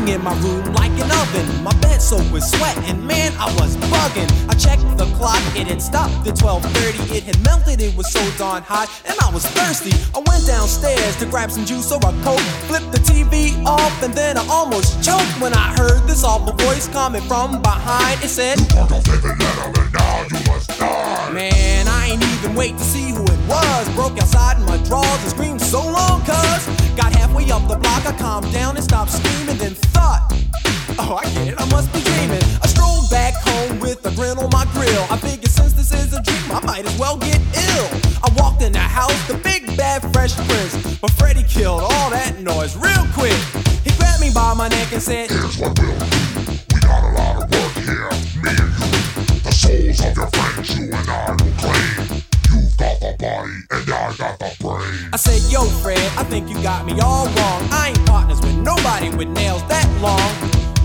Burning 0.00 0.14
in 0.14 0.22
my 0.22 0.34
room 0.40 0.64
like 0.74 0.90
an 0.92 1.10
oven. 1.10 1.62
My 1.62 1.74
bed 1.80 2.00
soaked 2.00 2.30
with 2.32 2.44
sweat, 2.44 2.76
and 2.88 3.06
man, 3.06 3.32
I 3.38 3.46
was 3.54 3.76
bugging. 3.76 4.30
I 4.48 4.54
checked 4.54 4.82
the 4.98 5.06
clock, 5.16 5.40
it 5.56 5.66
had 5.66 5.82
stopped 5.82 6.26
at 6.26 6.36
12:30. 6.36 7.16
It 7.16 7.24
had 7.24 7.42
melted, 7.44 7.80
it 7.80 7.96
was 7.96 8.10
so 8.10 8.20
darn 8.38 8.62
hot, 8.62 8.88
and 9.04 9.16
I 9.20 9.30
was 9.32 9.44
thirsty. 9.46 9.92
I 10.14 10.20
went 10.26 10.46
downstairs 10.46 11.16
to 11.16 11.26
grab 11.26 11.50
some 11.50 11.64
juice 11.64 11.92
or 11.92 11.98
a 11.98 12.12
coke, 12.22 12.40
flipped 12.68 12.92
the 12.92 12.98
TV 12.98 13.64
off, 13.66 14.02
and 14.02 14.14
then 14.14 14.36
I 14.38 14.46
almost 14.48 15.02
choked 15.02 15.34
when 15.40 15.52
I 15.54 15.74
heard 15.78 16.06
this 16.06 16.24
awful 16.24 16.54
voice 16.66 16.88
coming 16.88 17.22
from 17.22 17.62
behind. 17.62 18.22
It 18.22 18.28
said, 18.28 18.58
Man, 21.32 21.88
I 21.88 22.08
ain't 22.10 22.24
even 22.24 22.54
wait 22.54 22.76
to 22.76 22.84
see 22.84 23.10
who 23.10 23.29
was. 23.50 23.88
Broke 23.98 24.16
outside 24.22 24.56
in 24.56 24.64
my 24.64 24.78
drawers 24.86 25.20
and 25.26 25.30
screamed 25.30 25.60
so 25.60 25.82
long, 25.82 26.22
cuz. 26.22 26.62
Got 26.94 27.12
halfway 27.18 27.50
up 27.50 27.66
the 27.66 27.76
block, 27.76 28.06
I 28.06 28.14
calmed 28.16 28.52
down 28.52 28.76
and 28.76 28.84
stopped 28.84 29.10
screaming, 29.10 29.58
then 29.58 29.74
thought, 29.92 30.22
Oh, 30.98 31.16
I 31.16 31.24
get 31.34 31.48
it, 31.48 31.54
I 31.60 31.64
must 31.70 31.92
be 31.92 32.00
dreaming. 32.02 32.42
I 32.62 32.66
strolled 32.66 33.10
back 33.10 33.34
home 33.34 33.80
with 33.80 34.04
a 34.06 34.12
grin 34.14 34.38
on 34.38 34.50
my 34.50 34.64
grill. 34.72 35.04
I 35.10 35.16
figured 35.16 35.50
since 35.50 35.72
this 35.72 35.92
is 35.92 36.12
a 36.12 36.22
dream, 36.22 36.46
I 36.50 36.60
might 36.64 36.84
as 36.86 36.96
well 36.98 37.16
get 37.16 37.40
ill. 37.70 37.88
I 38.22 38.28
walked 38.36 38.62
in 38.62 38.72
the 38.72 38.78
house, 38.78 39.18
the 39.26 39.34
big 39.34 39.76
bad 39.76 40.00
fresh 40.12 40.34
prince. 40.48 40.98
But 41.00 41.10
Freddie 41.12 41.44
killed 41.44 41.82
all 41.82 42.10
that 42.10 42.38
noise 42.40 42.76
real 42.76 43.06
quick. 43.14 43.38
He 43.84 43.90
grabbed 43.98 44.20
me 44.20 44.30
by 44.34 44.54
my 44.54 44.68
neck 44.68 44.92
and 44.92 45.02
said, 45.02 45.30
Here's 45.30 45.58
what 45.58 45.78
we'll 45.78 45.98
do. 45.98 46.06
We 46.74 46.80
got 46.80 47.02
a 47.02 47.12
lot 47.16 47.34
of 47.42 47.50
work 47.50 47.74
here, 47.88 48.10
me 48.44 48.50
and 48.50 48.70
you. 48.78 49.40
The 49.46 49.52
souls 49.52 50.00
of 50.04 50.16
your 50.16 50.28
friends, 50.36 50.76
you 50.76 50.84
and 50.92 51.08
I 51.08 51.30
will 51.30 51.52
claim. 51.56 51.79
I 53.88 54.14
got 54.16 54.38
the 54.38 54.54
brain. 54.60 55.10
I 55.12 55.16
said, 55.16 55.40
Yo, 55.50 55.64
Fred, 55.80 55.98
I 56.18 56.24
think 56.24 56.48
you 56.48 56.60
got 56.62 56.84
me 56.84 56.92
all 57.00 57.26
wrong. 57.26 57.60
I 57.72 57.88
ain't 57.88 58.06
partners 58.06 58.40
with 58.40 58.56
nobody 58.56 59.08
with 59.10 59.28
nails 59.28 59.66
that 59.68 59.88
long. 60.00 60.20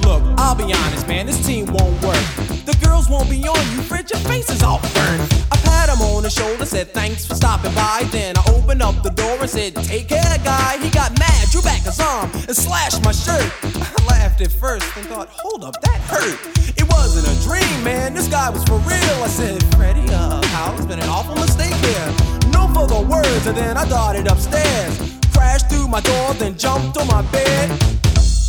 Look, 0.05 0.23
I'll 0.37 0.55
be 0.55 0.71
honest, 0.71 1.07
man, 1.07 1.25
this 1.25 1.43
team 1.45 1.65
won't 1.65 2.01
work. 2.03 2.23
The 2.65 2.77
girls 2.83 3.09
won't 3.09 3.29
be 3.29 3.45
on 3.47 3.59
you, 3.73 3.81
Fred, 3.81 4.09
your 4.09 4.19
face 4.21 4.49
is 4.49 4.63
all 4.63 4.79
burned. 4.93 5.21
I 5.51 5.57
pat 5.63 5.89
him 5.89 6.01
on 6.01 6.23
the 6.23 6.29
shoulder, 6.29 6.65
said 6.65 6.93
thanks 6.93 7.25
for 7.25 7.35
stopping 7.35 7.73
by. 7.73 8.07
Then 8.11 8.37
I 8.37 8.43
opened 8.53 8.81
up 8.81 9.03
the 9.03 9.09
door 9.09 9.37
and 9.41 9.49
said, 9.49 9.75
Take 9.75 10.07
care, 10.07 10.37
guy. 10.43 10.77
He 10.77 10.89
got 10.89 11.17
mad, 11.19 11.49
drew 11.49 11.61
back 11.61 11.81
his 11.81 11.99
arm, 11.99 12.31
and 12.33 12.55
slashed 12.55 13.03
my 13.03 13.11
shirt. 13.11 13.51
I 13.63 14.05
laughed 14.07 14.41
at 14.41 14.51
first 14.51 14.85
and 14.95 15.05
thought, 15.07 15.29
Hold 15.29 15.63
up, 15.63 15.81
that 15.81 15.99
hurt. 16.01 16.39
It 16.77 16.87
wasn't 16.89 17.27
a 17.27 17.43
dream, 17.43 17.83
man, 17.83 18.13
this 18.13 18.27
guy 18.27 18.49
was 18.49 18.63
for 18.63 18.77
real. 18.79 19.17
I 19.23 19.27
said, 19.27 19.61
Freddie, 19.75 20.07
uh, 20.13 20.41
Hal, 20.47 20.77
it's 20.77 20.85
been 20.85 20.99
an 20.99 21.09
awful 21.09 21.35
mistake 21.35 21.73
here. 21.73 22.34
No 22.75 22.81
further 22.81 23.07
words, 23.07 23.47
and 23.47 23.55
then 23.55 23.77
I 23.77 23.87
darted 23.87 24.27
upstairs. 24.27 24.99
Crashed 25.31 25.69
through 25.69 25.87
my 25.87 26.01
door, 26.01 26.33
then 26.33 26.57
jumped 26.57 26.97
on 26.97 27.07
my 27.07 27.21
bed. 27.31 27.69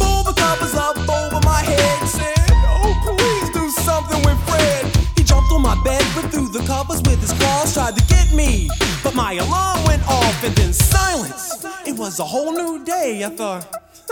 Pulled 0.00 0.26
the 0.26 0.34
covers 0.36 0.74
up 0.74 0.96
over 0.96 1.40
my 1.46 1.62
head. 1.62 2.08
Said, 2.08 2.50
Oh, 2.50 2.92
please 3.06 3.50
do 3.50 3.70
something 3.82 4.20
with 4.24 4.38
Fred. 4.48 4.84
He 5.16 5.22
jumped 5.22 5.52
on 5.52 5.62
my 5.62 5.80
bed, 5.84 6.02
ripped 6.16 6.34
through 6.34 6.48
the 6.48 6.64
covers 6.66 7.00
with 7.02 7.20
his 7.20 7.32
claws, 7.34 7.72
tried 7.72 7.96
to 7.96 8.04
get 8.06 8.32
me. 8.34 8.68
But 9.04 9.14
my 9.14 9.34
alarm 9.34 9.84
went 9.84 10.02
off, 10.08 10.42
and 10.42 10.54
then 10.56 10.72
silence. 10.72 11.64
It 11.86 11.96
was 11.96 12.18
a 12.18 12.24
whole 12.24 12.50
new 12.50 12.84
day. 12.84 13.22
I 13.24 13.28
thought. 13.28 13.72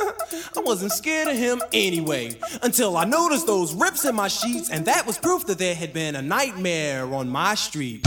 I 0.57 0.61
wasn't 0.61 0.93
scared 0.93 1.27
of 1.27 1.37
him 1.37 1.61
anyway, 1.73 2.37
until 2.63 2.97
I 2.97 3.05
noticed 3.05 3.49
those 3.49 3.75
rips 3.75 4.05
in 4.05 4.15
my 4.15 4.29
sheets, 4.29 4.71
and 4.71 4.85
that 4.87 5.09
was 5.09 5.19
proof 5.19 5.47
that 5.47 5.59
there 5.59 5.75
had 5.75 5.93
been 5.93 6.15
a 6.15 6.23
nightmare 6.23 7.13
on 7.13 7.29
my 7.29 7.57
street. 7.57 8.07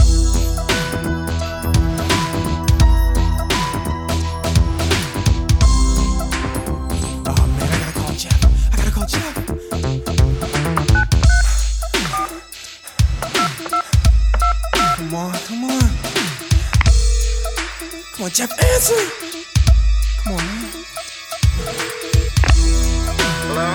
On, 18.28 18.34
Jeff, 18.34 18.52
answer. 18.60 19.00
Come 20.22 20.32
on, 20.36 20.44
man. 20.44 20.68
Hello? 23.48 23.68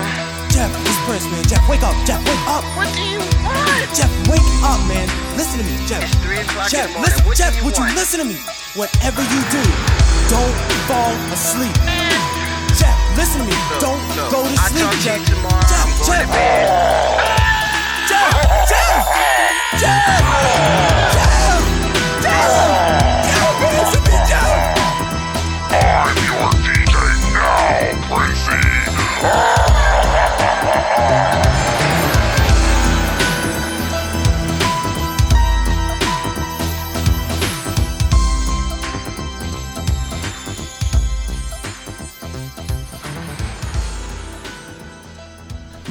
Jeff, 0.54 0.70
it's 0.86 0.98
Prince, 1.06 1.26
man. 1.30 1.42
Jeff, 1.50 1.62
wake 1.68 1.82
up. 1.82 1.94
Jeff, 2.06 2.22
wake 2.22 2.46
up. 2.46 2.62
What 2.78 2.86
do 2.94 3.02
you 3.02 3.18
want? 3.42 3.90
Jeff, 3.98 4.10
wake 4.30 4.46
up, 4.62 4.78
man. 4.86 5.08
Listen 5.36 5.58
to 5.58 5.66
me, 5.66 5.74
Jeff. 5.86 6.02
It's 6.06 6.14
3 6.22 6.38
o'clock 6.38 6.68
Jeff, 6.70 6.86
in 6.86 6.92
the 6.94 6.98
morning. 6.98 7.10
listen, 7.10 7.26
What 7.26 7.36
do 7.36 7.42
Jeff, 7.42 7.56
you 7.58 7.64
would 7.64 7.76
you 7.78 7.84
listen 7.98 8.18
to 8.22 8.26
me? 8.26 8.38
Whatever 8.78 9.22
you 9.22 9.40
do, 9.50 9.62
don't 10.30 10.54
fall 10.86 11.14
asleep. 11.34 11.74
Jeff, 12.78 12.94
listen 13.18 13.42
to 13.42 13.46
me. 13.50 13.56
don't 13.82 13.98
look, 14.14 14.30
go 14.30 14.40
to 14.46 14.54
I'll 14.54 14.70
sleep, 14.70 14.86
to 14.86 14.94
you 14.94 15.02
Jeff. 15.02 15.20
tomorrow. 15.26 15.66
Jeff, 15.66 15.82
I'm 15.82 15.98
going 15.98 16.06
Jeff. 16.06 16.22
to 16.22 16.30
bed. 16.30 16.66
Jeff, 18.06 18.30
Jeff, 18.70 19.02
Jeff, 19.02 19.82
Jeff, 19.82 20.06
Jeff, 20.06 20.93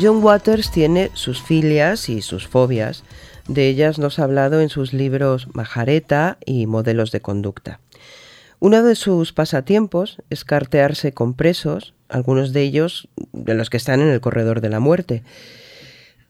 John 0.03 0.21
Waters 0.21 0.69
tiene 0.69 1.11
sus 1.13 1.41
filias 1.41 2.09
y 2.09 2.21
sus 2.21 2.45
fobias, 2.45 3.05
De 3.47 3.69
ellas 3.69 3.99
nos 3.99 4.19
ha 4.19 4.25
hablado 4.25 4.59
en 4.59 4.67
sus 4.67 4.91
libros 4.91 5.47
Majareta 5.53 6.37
y 6.45 6.65
Modelos 6.67 7.11
de 7.11 7.21
Conducta. 7.21 7.79
Uno 8.59 8.83
de 8.83 8.95
sus 8.95 9.31
pasatiempos 9.31 10.17
es 10.29 10.43
cartearse 10.43 11.13
con 11.13 11.35
presos, 11.35 11.93
algunos 12.13 12.53
de 12.53 12.61
ellos 12.61 13.09
de 13.31 13.55
los 13.55 13.69
que 13.69 13.77
están 13.77 13.99
en 14.01 14.09
el 14.09 14.21
corredor 14.21 14.61
de 14.61 14.69
la 14.69 14.79
muerte. 14.79 15.23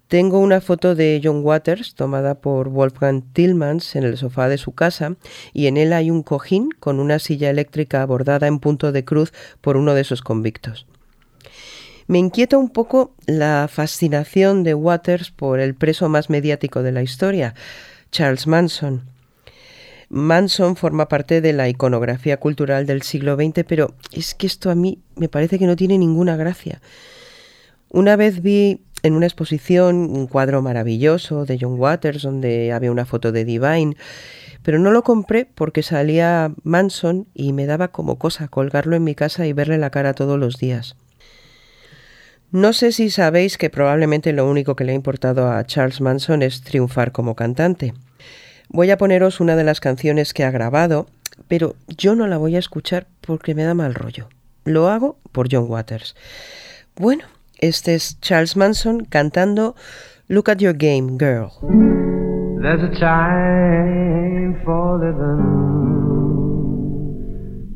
Tengo 0.07 0.39
una 0.39 0.61
foto 0.61 0.95
de 0.95 1.19
John 1.23 1.41
Waters 1.43 1.95
tomada 1.95 2.35
por 2.35 2.69
Wolfgang 2.69 3.23
Tillmans 3.33 3.95
en 3.95 4.03
el 4.03 4.17
sofá 4.17 4.47
de 4.47 4.57
su 4.57 4.73
casa 4.73 5.15
y 5.53 5.67
en 5.67 5.77
él 5.77 5.91
hay 5.91 6.11
un 6.11 6.23
cojín 6.23 6.69
con 6.79 6.99
una 6.99 7.19
silla 7.19 7.49
eléctrica 7.49 8.05
bordada 8.05 8.47
en 8.47 8.59
punto 8.59 8.91
de 8.91 9.03
cruz 9.03 9.33
por 9.59 9.75
uno 9.75 9.93
de 9.93 10.03
sus 10.03 10.21
convictos. 10.21 10.85
Me 12.07 12.19
inquieta 12.19 12.57
un 12.57 12.69
poco 12.69 13.15
la 13.25 13.67
fascinación 13.71 14.63
de 14.63 14.73
Waters 14.73 15.31
por 15.31 15.59
el 15.59 15.73
preso 15.73 16.09
más 16.09 16.29
mediático 16.29 16.83
de 16.83 16.91
la 16.91 17.01
historia, 17.01 17.55
Charles 18.11 18.45
Manson. 18.45 19.12
Manson 20.13 20.75
forma 20.75 21.07
parte 21.07 21.41
de 21.41 21.53
la 21.53 21.67
iconografía 21.69 22.37
cultural 22.37 22.85
del 22.85 23.01
siglo 23.01 23.35
XX, 23.35 23.65
pero 23.67 23.95
es 24.11 24.35
que 24.35 24.45
esto 24.45 24.69
a 24.69 24.75
mí 24.75 24.99
me 25.15 25.27
parece 25.27 25.57
que 25.57 25.65
no 25.65 25.75
tiene 25.75 25.97
ninguna 25.97 26.35
gracia. 26.35 26.81
Una 27.89 28.15
vez 28.15 28.43
vi 28.43 28.81
en 29.01 29.15
una 29.15 29.25
exposición 29.25 30.15
un 30.15 30.27
cuadro 30.27 30.61
maravilloso 30.61 31.45
de 31.45 31.57
John 31.59 31.79
Waters 31.79 32.21
donde 32.21 32.71
había 32.71 32.91
una 32.91 33.07
foto 33.07 33.31
de 33.31 33.43
Divine, 33.43 33.97
pero 34.61 34.77
no 34.77 34.91
lo 34.91 35.01
compré 35.01 35.45
porque 35.45 35.81
salía 35.81 36.53
Manson 36.61 37.27
y 37.33 37.51
me 37.53 37.65
daba 37.65 37.87
como 37.87 38.19
cosa 38.19 38.47
colgarlo 38.47 38.95
en 38.95 39.03
mi 39.03 39.15
casa 39.15 39.47
y 39.47 39.53
verle 39.53 39.79
la 39.79 39.89
cara 39.89 40.13
todos 40.13 40.39
los 40.39 40.57
días. 40.59 40.95
No 42.51 42.71
sé 42.73 42.91
si 42.91 43.09
sabéis 43.09 43.57
que 43.57 43.71
probablemente 43.71 44.31
lo 44.31 44.47
único 44.47 44.75
que 44.75 44.83
le 44.83 44.91
ha 44.91 44.95
importado 44.95 45.51
a 45.51 45.65
Charles 45.65 46.01
Manson 46.01 46.43
es 46.43 46.61
triunfar 46.61 47.11
como 47.11 47.35
cantante. 47.35 47.95
Voy 48.75 48.89
a 48.89 48.97
poneros 48.97 49.39
una 49.39 49.55
de 49.55 49.63
las 49.63 49.79
canciones 49.79 50.33
que 50.33 50.43
ha 50.43 50.49
grabado, 50.49 51.05
pero 51.47 51.75
yo 51.95 52.15
no 52.15 52.25
la 52.25 52.37
voy 52.39 52.55
a 52.55 52.59
escuchar 52.59 53.05
porque 53.21 53.53
me 53.53 53.61
da 53.61 53.75
mal 53.75 53.93
rollo. 53.93 54.29
Lo 54.65 54.89
hago 54.89 55.19
por 55.31 55.47
John 55.51 55.67
Waters. 55.69 56.15
Bueno, 56.95 57.23
este 57.59 57.93
es 57.93 58.19
Charles 58.19 58.57
Manson 58.57 59.05
cantando 59.05 59.75
Look 60.27 60.49
at 60.49 60.57
Your 60.57 60.73
Game, 60.75 61.17
Girl. 61.19 61.51
There's 62.63 62.81
a 62.81 62.89
time 62.99 64.59
for 64.65 64.97
living. 64.97 65.61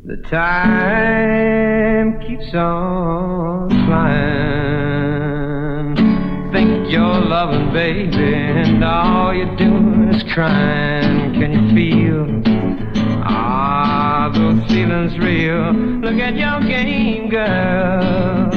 The 0.04 0.16
time 0.28 2.18
keeps 2.26 2.52
on 2.54 3.68
flying. 3.86 4.48
Think 6.50 6.90
you're 6.90 7.20
loving, 7.20 7.72
baby, 7.72 8.34
and 8.34 8.82
all 8.82 9.32
you're 9.32 9.54
doing 9.54 9.97
is 10.18 10.24
crying. 10.32 11.32
Can 11.34 11.52
you 11.52 11.68
feel? 11.74 12.26
Ah, 13.24 14.30
those 14.34 14.62
feelings 14.70 15.18
real. 15.18 15.72
Look 15.72 16.20
at 16.20 16.34
your 16.34 16.60
game, 16.60 17.28
girl. 17.28 18.50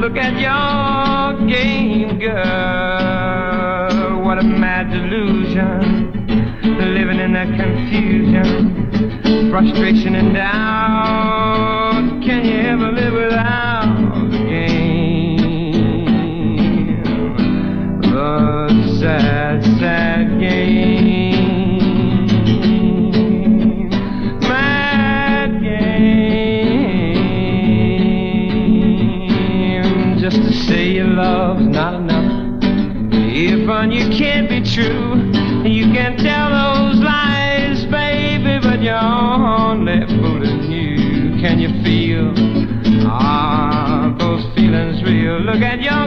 Look 0.00 0.16
at 0.16 0.40
your 0.40 1.36
game, 1.48 2.18
girl. 2.18 4.22
What 4.24 4.38
a 4.38 4.42
mad 4.42 4.90
delusion. 4.90 6.10
Living 6.94 7.20
in 7.20 7.32
that 7.34 7.48
confusion, 7.56 9.50
frustration 9.50 10.14
and 10.16 10.34
doubt. 10.34 12.20
Can 12.24 12.44
you 12.44 12.54
ever 12.54 12.90
live 12.90 13.12
without 13.14 13.81
sad, 19.20 19.64
sad 19.78 20.40
game. 20.40 21.50
Mad 24.40 25.60
game. 25.60 26.18
Just 30.18 30.36
to 30.36 30.52
say 30.52 30.92
your 30.92 31.08
love's 31.08 31.66
not 31.66 31.94
enough. 31.94 32.62
If 33.34 33.68
on 33.68 33.90
you 33.90 34.08
can't 34.10 34.48
be 34.48 34.62
true, 34.62 35.30
you 35.68 35.92
can 35.92 36.16
tell 36.16 36.48
those 36.50 37.00
lies, 37.00 37.84
baby, 37.86 38.58
but 38.62 38.80
you're 38.82 38.96
only 38.96 40.06
fooling 40.06 40.70
you. 40.70 41.40
Can 41.40 41.58
you 41.58 41.70
feel? 41.82 42.32
Ah, 43.06 44.14
those 44.18 44.44
feelings 44.54 45.02
real. 45.02 45.38
Look 45.40 45.60
at 45.60 45.82
your 45.82 46.01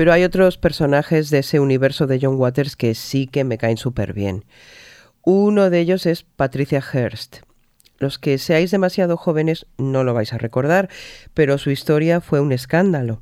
Pero 0.00 0.14
hay 0.14 0.24
otros 0.24 0.56
personajes 0.56 1.28
de 1.28 1.40
ese 1.40 1.60
universo 1.60 2.06
de 2.06 2.18
John 2.22 2.36
Waters 2.36 2.74
que 2.74 2.94
sí 2.94 3.26
que 3.26 3.44
me 3.44 3.58
caen 3.58 3.76
súper 3.76 4.14
bien. 4.14 4.46
Uno 5.20 5.68
de 5.68 5.78
ellos 5.78 6.06
es 6.06 6.22
Patricia 6.22 6.80
Hearst. 6.80 7.40
Los 7.98 8.18
que 8.18 8.38
seáis 8.38 8.70
demasiado 8.70 9.18
jóvenes 9.18 9.66
no 9.76 10.02
lo 10.02 10.14
vais 10.14 10.32
a 10.32 10.38
recordar, 10.38 10.88
pero 11.34 11.58
su 11.58 11.70
historia 11.70 12.22
fue 12.22 12.40
un 12.40 12.52
escándalo. 12.52 13.20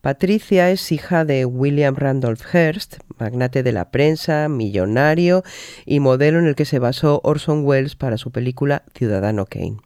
Patricia 0.00 0.70
es 0.70 0.92
hija 0.92 1.24
de 1.24 1.44
William 1.44 1.96
Randolph 1.96 2.54
Hearst, 2.54 2.98
magnate 3.18 3.64
de 3.64 3.72
la 3.72 3.90
prensa, 3.90 4.48
millonario 4.48 5.42
y 5.86 5.98
modelo 5.98 6.38
en 6.38 6.46
el 6.46 6.54
que 6.54 6.66
se 6.66 6.78
basó 6.78 7.20
Orson 7.24 7.64
Welles 7.64 7.96
para 7.96 8.16
su 8.16 8.30
película 8.30 8.84
Ciudadano 8.94 9.46
Kane. 9.46 9.78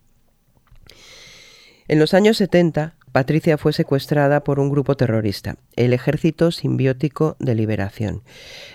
En 1.89 1.99
los 1.99 2.13
años 2.13 2.37
70, 2.37 2.95
Patricia 3.13 3.59
fue 3.59 3.73
secuestrada 3.73 4.45
por 4.45 4.61
un 4.61 4.71
grupo 4.71 4.97
terrorista, 4.97 5.57
el 5.75 5.93
Ejército 5.93 6.53
Simbiótico 6.53 7.37
de 7.41 7.57
Liberación. 7.57 8.23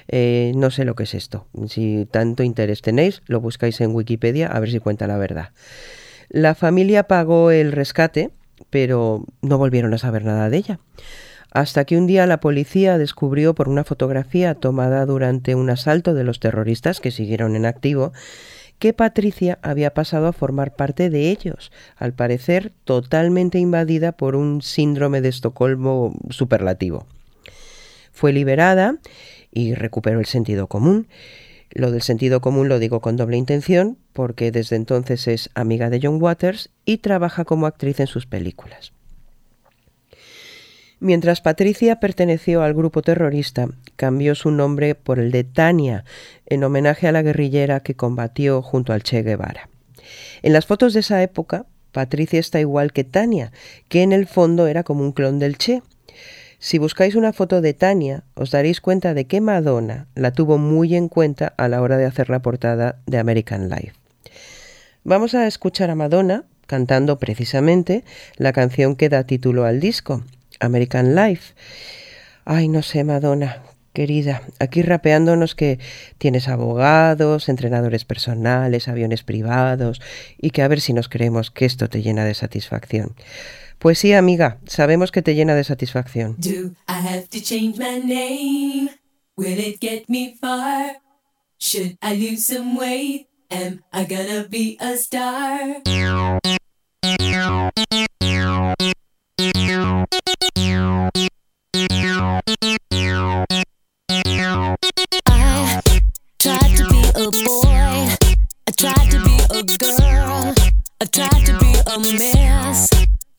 Eh, 0.09 0.51
no 0.55 0.71
sé 0.71 0.83
lo 0.83 0.95
que 0.95 1.03
es 1.03 1.13
esto. 1.13 1.47
Si 1.67 2.05
tanto 2.11 2.43
interés 2.43 2.81
tenéis, 2.81 3.21
lo 3.27 3.39
buscáis 3.39 3.79
en 3.79 3.95
Wikipedia 3.95 4.47
a 4.47 4.59
ver 4.59 4.71
si 4.71 4.79
cuenta 4.79 5.07
la 5.07 5.17
verdad. 5.17 5.51
La 6.29 6.53
familia 6.53 7.03
pagó 7.03 7.51
el 7.51 7.71
rescate, 7.71 8.31
pero 8.69 9.25
no 9.41 9.57
volvieron 9.57 9.93
a 9.93 9.97
saber 9.97 10.25
nada 10.25 10.49
de 10.49 10.57
ella. 10.57 10.79
Hasta 11.51 11.85
que 11.85 11.95
un 11.95 12.05
día 12.05 12.25
la 12.25 12.41
policía 12.41 12.97
descubrió 12.97 13.55
por 13.55 13.69
una 13.69 13.85
fotografía 13.85 14.55
tomada 14.55 15.05
durante 15.05 15.55
un 15.55 15.69
asalto 15.69 16.13
de 16.13 16.25
los 16.25 16.41
terroristas 16.41 16.99
que 16.99 17.11
siguieron 17.11 17.55
en 17.55 17.65
activo 17.65 18.11
que 18.79 18.93
Patricia 18.93 19.59
había 19.61 19.93
pasado 19.93 20.27
a 20.27 20.33
formar 20.33 20.75
parte 20.75 21.09
de 21.09 21.29
ellos, 21.31 21.71
al 21.95 22.13
parecer 22.13 22.73
totalmente 22.83 23.59
invadida 23.59 24.11
por 24.11 24.35
un 24.35 24.61
síndrome 24.61 25.21
de 25.21 25.29
Estocolmo 25.29 26.13
superlativo. 26.29 27.05
Fue 28.11 28.33
liberada 28.33 28.97
y 29.51 29.73
recuperó 29.73 30.19
el 30.19 30.25
sentido 30.25 30.67
común. 30.67 31.07
Lo 31.71 31.91
del 31.91 32.01
sentido 32.01 32.41
común 32.41 32.69
lo 32.69 32.79
digo 32.79 33.01
con 33.01 33.17
doble 33.17 33.37
intención, 33.37 33.97
porque 34.13 34.51
desde 34.51 34.75
entonces 34.75 35.27
es 35.27 35.49
amiga 35.55 35.89
de 35.89 35.99
John 36.01 36.21
Waters 36.21 36.69
y 36.85 36.97
trabaja 36.97 37.43
como 37.43 37.65
actriz 37.65 37.99
en 37.99 38.07
sus 38.07 38.25
películas. 38.25 38.93
Mientras 41.05 41.39
Patricia 41.39 41.99
perteneció 41.99 42.63
al 42.63 42.73
grupo 42.73 43.03
terrorista, 43.03 43.67
cambió 43.95 44.33
su 44.33 44.49
nombre 44.49 44.95
por 44.95 45.19
el 45.19 45.29
de 45.29 45.43
Tania, 45.43 46.03
en 46.47 46.63
homenaje 46.63 47.07
a 47.07 47.11
la 47.11 47.21
guerrillera 47.21 47.81
que 47.81 47.93
combatió 47.93 48.63
junto 48.63 48.91
al 48.91 49.03
Che 49.03 49.21
Guevara. 49.21 49.69
En 50.41 50.51
las 50.51 50.65
fotos 50.65 50.95
de 50.95 51.01
esa 51.01 51.21
época, 51.21 51.67
Patricia 51.91 52.39
está 52.39 52.59
igual 52.59 52.91
que 52.91 53.03
Tania, 53.03 53.51
que 53.87 54.01
en 54.01 54.13
el 54.13 54.25
fondo 54.25 54.65
era 54.65 54.81
como 54.81 55.03
un 55.03 55.11
clon 55.11 55.37
del 55.37 55.59
Che. 55.59 55.83
Si 56.57 56.79
buscáis 56.79 57.13
una 57.13 57.33
foto 57.33 57.61
de 57.61 57.75
Tania, 57.75 58.23
os 58.33 58.49
daréis 58.49 58.81
cuenta 58.81 59.13
de 59.13 59.25
que 59.25 59.41
Madonna 59.41 60.07
la 60.15 60.31
tuvo 60.31 60.57
muy 60.57 60.95
en 60.95 61.07
cuenta 61.07 61.53
a 61.55 61.67
la 61.67 61.83
hora 61.83 61.97
de 61.97 62.05
hacer 62.05 62.31
la 62.31 62.41
portada 62.41 62.97
de 63.05 63.19
American 63.19 63.69
Life. 63.69 63.93
Vamos 65.03 65.35
a 65.35 65.45
escuchar 65.45 65.91
a 65.91 65.95
Madonna 65.95 66.45
cantando 66.65 67.19
precisamente 67.19 68.03
la 68.37 68.53
canción 68.53 68.95
que 68.95 69.09
da 69.09 69.23
título 69.25 69.65
al 69.65 69.79
disco, 69.79 70.23
American 70.59 71.15
Life. 71.15 71.53
Ay, 72.45 72.67
no 72.67 72.81
sé, 72.81 73.03
Madonna, 73.03 73.63
Querida, 73.93 74.41
aquí 74.59 74.81
rapeándonos 74.81 75.55
que 75.55 75.79
tienes 76.17 76.49
abogados, 76.49 77.47
entrenadores 77.47 78.03
personales, 78.03 78.89
aviones 78.89 79.23
privados 79.23 80.01
y 80.37 80.49
que 80.49 80.61
a 80.61 80.67
ver 80.67 80.81
si 80.81 80.91
nos 80.91 81.07
creemos 81.07 81.49
que 81.49 81.65
esto 81.65 81.89
te 81.89 82.01
llena 82.01 82.25
de 82.25 82.33
satisfacción. 82.33 83.15
Pues 83.79 83.97
sí, 83.97 84.13
amiga, 84.13 84.59
sabemos 84.67 85.11
que 85.11 85.21
te 85.21 85.33
llena 85.33 85.55
de 85.55 85.63
satisfacción. 85.63 86.35
Do 86.37 86.75
I 86.87 87.07
have 87.07 87.27
to 87.29 87.39
change 87.39 87.77
my 87.77 88.01
name? 88.03 88.89
Far? 90.41 90.97
Am 93.51 93.83
I 93.93 94.05
gonna 94.05 94.47
be 94.49 94.77
a 94.79 94.97
star? 94.97 95.81
A 111.95 111.99
mess. 111.99 112.89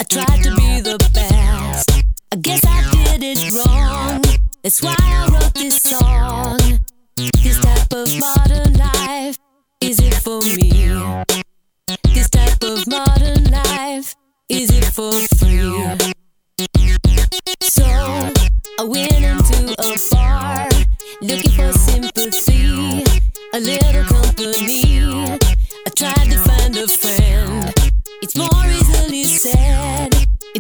I 0.01 0.05
tried 0.05 0.42
to 0.45 0.55
be 0.57 0.81
the 0.81 0.97
best. 1.12 1.90
I 2.33 2.37
guess 2.37 2.64
I 2.64 2.90
did 2.90 3.23
it 3.23 3.53
wrong. 3.53 4.23
That's 4.62 4.83
why 4.83 4.95
I 4.99 5.29
wrote 5.31 5.53
this 5.55 5.83
song. 5.83 6.59
This 7.16 7.61
type 7.61 7.92
of 7.92 8.09
modern 8.19 8.73
life, 8.75 9.37
is 9.83 10.01
it 10.01 10.14
for 10.14 10.40
me? 10.40 11.25
This 12.14 12.31
type 12.31 12.62
of 12.62 12.87
modern 12.87 13.45
life, 13.45 14.16
is 14.49 14.71
it 14.71 14.87
for 14.87 15.12
free? 15.37 16.14
So 17.61 17.85
I 17.85 18.85
went 18.85 19.12
into 19.12 19.75
a 19.79 19.97
bar 20.11 20.69
looking 21.21 21.53
for 21.53 21.73
sympathy, 21.73 23.05
a 23.53 23.61
little 23.61 23.96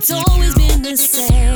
it's 0.08 0.28
always 0.30 0.54
been 0.54 0.82
the 0.82 0.96
same. 0.96 1.55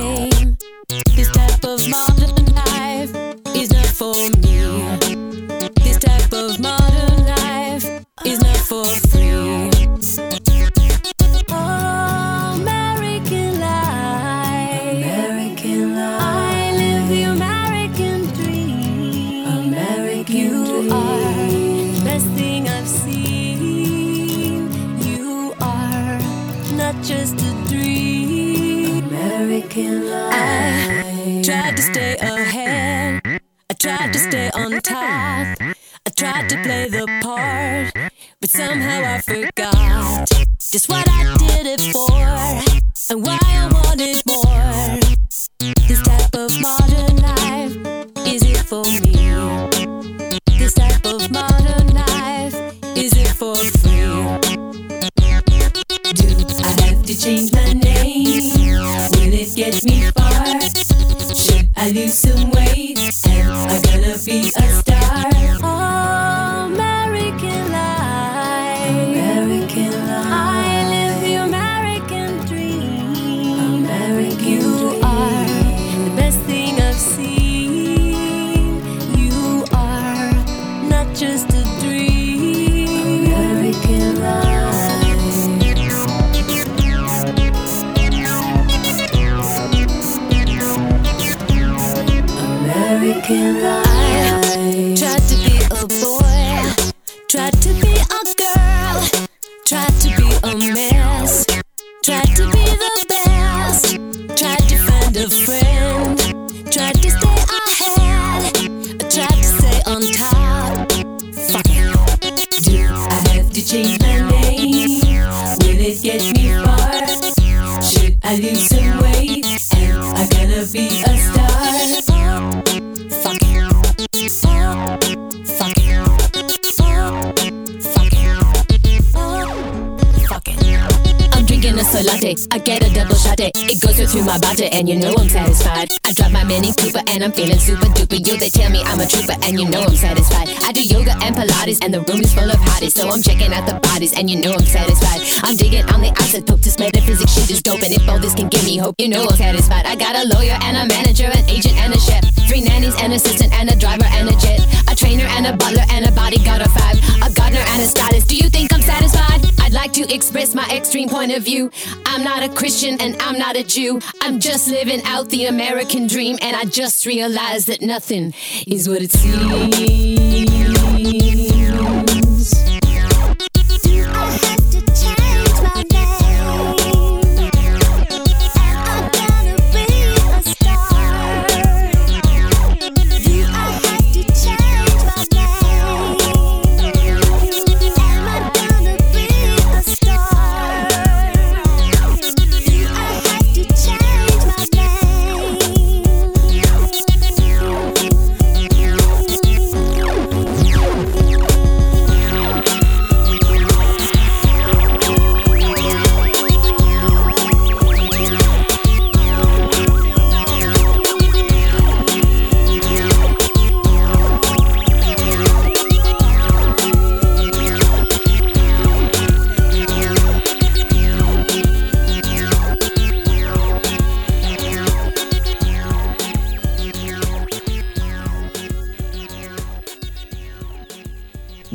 Body, 134.61 134.77
and 134.77 134.89
you 134.89 134.97
know 134.97 135.15
I'm 135.17 135.29
satisfied. 135.29 135.89
I 136.05 136.13
drive 136.13 136.33
my 136.33 136.45
Mini 136.45 136.73
Cooper, 136.77 137.01
and 137.09 137.25
I'm 137.25 137.33
feeling 137.33 137.59
super 137.59 137.87
duper. 137.87 138.21
You 138.21 138.37
they 138.37 138.51
tell 138.51 138.71
me 138.71 138.83
I'm 138.85 139.01
a 139.01 139.07
trooper, 139.07 139.37
and 139.43 139.59
you 139.59 139.69
know 139.69 139.81
I'm 139.81 139.97
satisfied. 139.97 140.49
I 140.63 140.73
do 140.73 140.83
yoga 140.83 141.13
and 141.25 141.35
Pilates, 141.35 141.79
and 141.83 141.93
the 141.95 142.01
room 142.01 142.21
is 142.21 142.33
full 142.35 142.49
of 142.49 142.61
hotties, 142.61 142.93
so 142.93 143.09
I'm 143.09 143.23
checking 143.23 143.53
out 143.53 143.67
the 143.67 143.81
bodies, 143.81 144.13
and 144.13 144.29
you 144.29 144.41
know 144.41 144.53
I'm 144.53 144.65
satisfied. 144.65 145.21
I'm 145.45 145.57
digging 145.57 145.85
on 145.91 146.01
the 146.01 146.11
isotope. 146.21 146.63
This 146.63 146.79
metaphysics 146.79 147.33
shit 147.33 147.51
is 147.51 147.63
dope, 147.63 147.83
and 147.83 147.93
if 147.93 148.09
all 148.09 148.19
this 148.19 148.35
can 148.35 148.49
give 148.49 148.65
me 148.65 148.77
hope, 148.77 148.95
you 148.99 149.09
know 149.09 149.25
I'm 149.25 149.37
satisfied. 149.37 149.87
I 149.87 149.97
got 149.97 150.15
a 150.17 150.29
lawyer 150.29 150.57
and 150.63 150.77
a 150.77 150.85
manager, 150.87 151.31
an 151.33 151.49
agent 151.49 151.77
and 151.77 151.95
a 151.95 152.01
chef, 152.01 152.25
three 152.49 152.61
nannies, 152.61 152.95
an 153.01 153.13
assistant, 153.13 153.53
and 153.55 153.71
a 153.71 153.77
driver 153.77 154.07
and 154.13 154.29
a 154.29 154.37
jet, 154.37 154.61
a 154.89 154.95
trainer 154.95 155.27
and 155.37 155.47
a 155.47 155.57
butler 155.57 155.85
and 155.91 156.07
a 156.07 156.13
bodyguard 156.13 156.63
of 156.63 156.73
five, 156.73 156.99
a 157.23 157.33
gardener 157.33 157.65
and 157.73 157.83
a 157.83 157.87
stylist. 157.87 158.29
Do 158.29 158.37
you 158.37 158.49
think 158.51 158.73
I'm 158.73 158.83
satisfied? 158.83 159.60
I'd 159.71 159.75
like 159.75 159.93
to 159.93 160.13
express 160.13 160.53
my 160.53 160.69
extreme 160.69 161.09
point 161.09 161.31
of 161.31 161.45
view. 161.45 161.71
I'm 162.05 162.25
not 162.25 162.43
a 162.43 162.49
Christian 162.49 163.01
and 163.01 163.15
I'm 163.23 163.39
not 163.39 163.55
a 163.55 163.63
Jew. 163.63 164.01
I'm 164.21 164.41
just 164.41 164.67
living 164.67 165.01
out 165.05 165.29
the 165.29 165.47
American 165.47 166.09
dream, 166.09 166.39
and 166.43 166.57
I 166.57 166.65
just 166.65 167.07
realized 167.07 167.69
that 167.69 167.81
nothing 167.81 168.35
is 168.67 168.89
what 168.89 169.01
it 169.01 169.13
seems. 169.13 170.11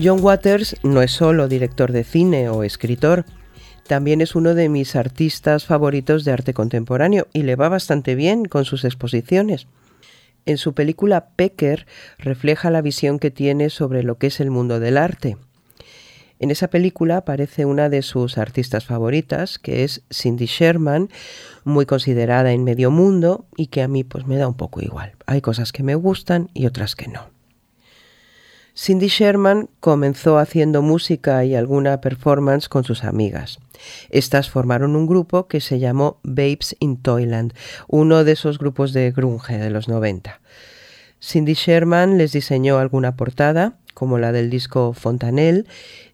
John 0.05 0.19
Waters 0.21 0.75
no 0.83 1.01
es 1.01 1.13
solo 1.13 1.47
director 1.47 1.91
de 1.91 2.03
cine 2.03 2.47
o 2.47 2.61
escritor, 2.61 3.25
también 3.87 4.21
es 4.21 4.35
uno 4.35 4.53
de 4.53 4.69
mis 4.69 4.95
artistas 4.95 5.65
favoritos 5.65 6.23
de 6.23 6.31
arte 6.31 6.53
contemporáneo 6.53 7.25
y 7.33 7.41
le 7.41 7.55
va 7.55 7.69
bastante 7.69 8.13
bien 8.13 8.45
con 8.45 8.65
sus 8.65 8.85
exposiciones. 8.85 9.65
En 10.45 10.59
su 10.59 10.75
película 10.75 11.29
Pecker 11.35 11.87
refleja 12.19 12.69
la 12.69 12.83
visión 12.83 13.17
que 13.17 13.31
tiene 13.31 13.71
sobre 13.71 14.03
lo 14.03 14.19
que 14.19 14.27
es 14.27 14.39
el 14.39 14.51
mundo 14.51 14.79
del 14.79 14.97
arte. 14.97 15.37
En 16.37 16.51
esa 16.51 16.67
película 16.67 17.17
aparece 17.17 17.65
una 17.65 17.89
de 17.89 18.03
sus 18.03 18.37
artistas 18.37 18.85
favoritas, 18.85 19.57
que 19.57 19.83
es 19.83 20.03
Cindy 20.13 20.45
Sherman, 20.45 21.09
muy 21.63 21.87
considerada 21.87 22.51
en 22.51 22.63
medio 22.63 22.91
mundo 22.91 23.47
y 23.57 23.67
que 23.67 23.81
a 23.81 23.87
mí 23.87 24.03
pues 24.03 24.27
me 24.27 24.37
da 24.37 24.47
un 24.47 24.53
poco 24.53 24.81
igual. 24.83 25.13
Hay 25.25 25.41
cosas 25.41 25.71
que 25.71 25.81
me 25.81 25.95
gustan 25.95 26.51
y 26.53 26.67
otras 26.67 26.95
que 26.95 27.07
no. 27.07 27.34
Cindy 28.77 29.07
Sherman 29.07 29.69
comenzó 29.79 30.37
haciendo 30.37 30.81
música 30.81 31.45
y 31.45 31.55
alguna 31.55 32.01
performance 32.01 32.67
con 32.67 32.83
sus 32.83 33.05
amigas. 33.05 33.59
Estas 34.09 34.49
formaron 34.49 34.97
un 34.97 35.07
grupo 35.07 35.47
que 35.47 35.61
se 35.61 35.79
llamó 35.79 36.19
Babes 36.23 36.75
in 36.79 36.97
Toyland, 36.97 37.53
uno 37.87 38.25
de 38.25 38.33
esos 38.33 38.59
grupos 38.59 38.91
de 38.91 39.11
grunge 39.11 39.57
de 39.57 39.69
los 39.69 39.87
90. 39.87 40.41
Cindy 41.21 41.53
Sherman 41.53 42.17
les 42.17 42.33
diseñó 42.33 42.77
alguna 42.77 43.15
portada, 43.15 43.77
como 43.93 44.17
la 44.17 44.33
del 44.33 44.49
disco 44.49 44.91
Fontanelle, 44.91 45.63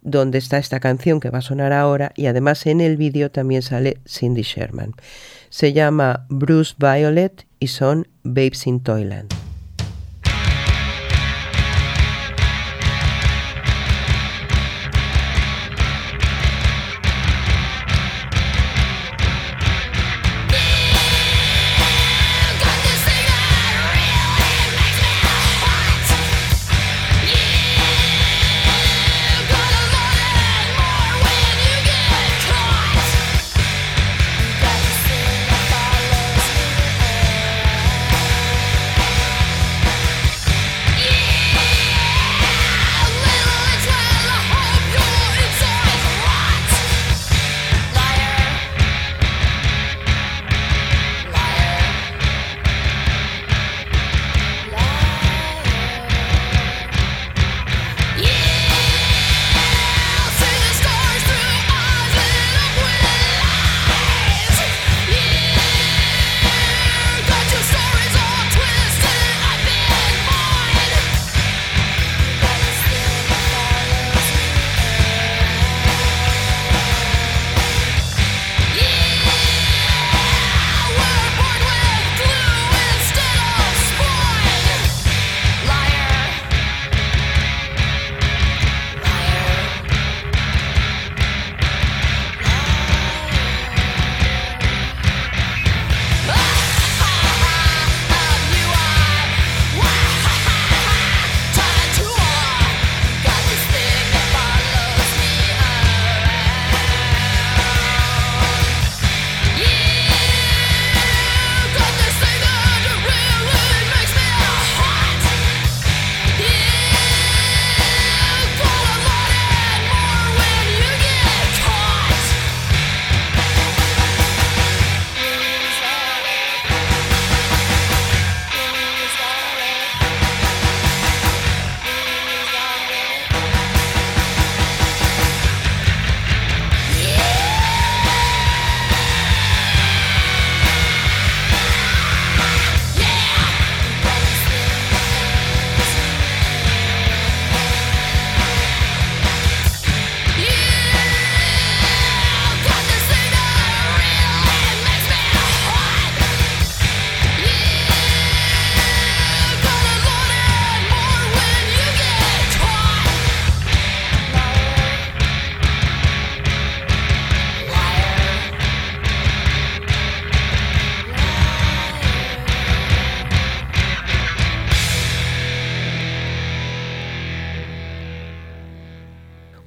donde 0.03 0.37
está 0.37 0.59
esta 0.59 0.79
canción 0.79 1.19
que 1.19 1.31
va 1.31 1.39
a 1.39 1.41
sonar 1.41 1.73
ahora 1.73 2.11
y 2.15 2.27
además 2.27 2.67
en 2.67 2.79
el 2.79 2.95
vídeo 2.95 3.31
también 3.31 3.63
sale 3.63 3.97
Cindy 4.07 4.43
Sherman. 4.43 4.93
Se 5.49 5.73
llama 5.73 6.27
Bruce 6.29 6.75
Violet 6.77 7.47
y 7.59 7.67
son 7.67 8.07
Babes 8.23 8.67
in 8.67 8.81
Toyland. 8.81 9.50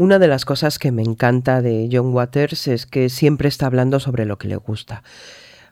Una 0.05 0.19
de 0.19 0.29
las 0.29 0.45
cosas 0.45 0.79
que 0.79 0.93
me 0.93 1.01
encanta 1.01 1.63
de 1.63 1.89
John 1.91 2.13
Waters 2.13 2.69
es 2.69 2.85
que 2.85 3.09
siempre 3.09 3.49
está 3.49 3.65
hablando 3.65 4.01
sobre 4.01 4.27
lo 4.27 4.37
que 4.37 4.49
le 4.49 4.57
gusta. 4.57 5.03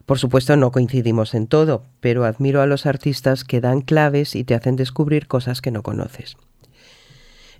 Por 0.06 0.18
supuesto 0.18 0.56
no 0.56 0.72
coincidimos 0.72 1.34
en 1.34 1.46
todo, 1.46 1.84
pero 2.00 2.24
admiro 2.24 2.62
a 2.62 2.66
los 2.66 2.86
artistas 2.86 3.44
que 3.44 3.60
dan 3.60 3.82
claves 3.82 4.34
y 4.34 4.44
te 4.44 4.54
hacen 4.54 4.76
descubrir 4.76 5.26
cosas 5.26 5.60
que 5.60 5.70
no 5.70 5.82
conoces. 5.82 6.38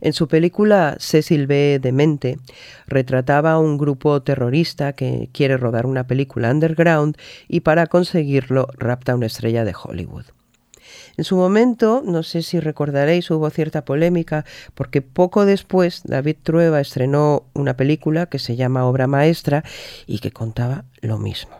En 0.00 0.14
su 0.14 0.28
película 0.28 0.96
Cecil 0.98 1.46
B. 1.46 1.78
Demente 1.78 2.38
retrataba 2.86 3.52
a 3.52 3.58
un 3.58 3.76
grupo 3.76 4.22
terrorista 4.22 4.94
que 4.94 5.28
quiere 5.30 5.58
rodar 5.58 5.84
una 5.84 6.06
película 6.06 6.50
underground 6.50 7.18
y 7.48 7.60
para 7.60 7.86
conseguirlo 7.86 8.68
rapta 8.78 9.12
a 9.12 9.16
una 9.16 9.26
estrella 9.26 9.66
de 9.66 9.74
Hollywood. 9.74 10.24
En 11.22 11.26
su 11.26 11.36
momento, 11.36 12.02
no 12.04 12.24
sé 12.24 12.42
si 12.42 12.58
recordaréis, 12.58 13.30
hubo 13.30 13.48
cierta 13.48 13.84
polémica 13.84 14.44
porque 14.74 15.02
poco 15.02 15.46
después 15.46 16.02
David 16.02 16.34
Trueba 16.42 16.80
estrenó 16.80 17.44
una 17.54 17.76
película 17.76 18.26
que 18.26 18.40
se 18.40 18.56
llama 18.56 18.86
Obra 18.86 19.06
Maestra 19.06 19.62
y 20.08 20.18
que 20.18 20.32
contaba 20.32 20.84
lo 21.00 21.18
mismo. 21.18 21.52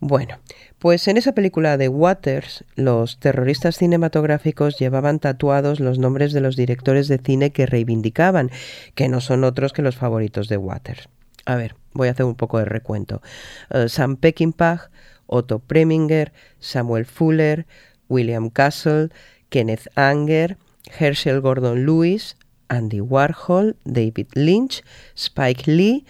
Bueno, 0.00 0.40
pues 0.80 1.06
en 1.06 1.16
esa 1.16 1.30
película 1.30 1.76
de 1.76 1.86
Waters, 1.86 2.64
los 2.74 3.20
terroristas 3.20 3.76
cinematográficos 3.76 4.80
llevaban 4.80 5.20
tatuados 5.20 5.78
los 5.78 6.00
nombres 6.00 6.32
de 6.32 6.40
los 6.40 6.56
directores 6.56 7.06
de 7.06 7.18
cine 7.18 7.52
que 7.52 7.66
reivindicaban, 7.66 8.50
que 8.96 9.08
no 9.08 9.20
son 9.20 9.44
otros 9.44 9.72
que 9.72 9.82
los 9.82 9.94
favoritos 9.94 10.48
de 10.48 10.56
Waters. 10.56 11.08
A 11.46 11.54
ver, 11.54 11.76
voy 11.92 12.08
a 12.08 12.10
hacer 12.10 12.26
un 12.26 12.34
poco 12.34 12.58
de 12.58 12.64
recuento. 12.64 13.22
Eh, 13.70 13.88
Sam 13.88 14.16
Peckinpah, 14.16 14.90
Otto 15.32 15.60
Preminger, 15.60 16.32
Samuel 16.58 17.06
Fuller, 17.06 17.64
William 18.10 18.50
Castle, 18.50 19.08
Kenneth 19.48 19.88
Anger, 19.94 20.58
Herschel 20.98 21.40
Gordon 21.40 21.86
Lewis, 21.86 22.36
Andy 22.68 23.00
Warhol, 23.00 23.76
David 23.84 24.28
Lynch, 24.34 24.84
Spike 25.16 25.70
Lee, 25.70 26.04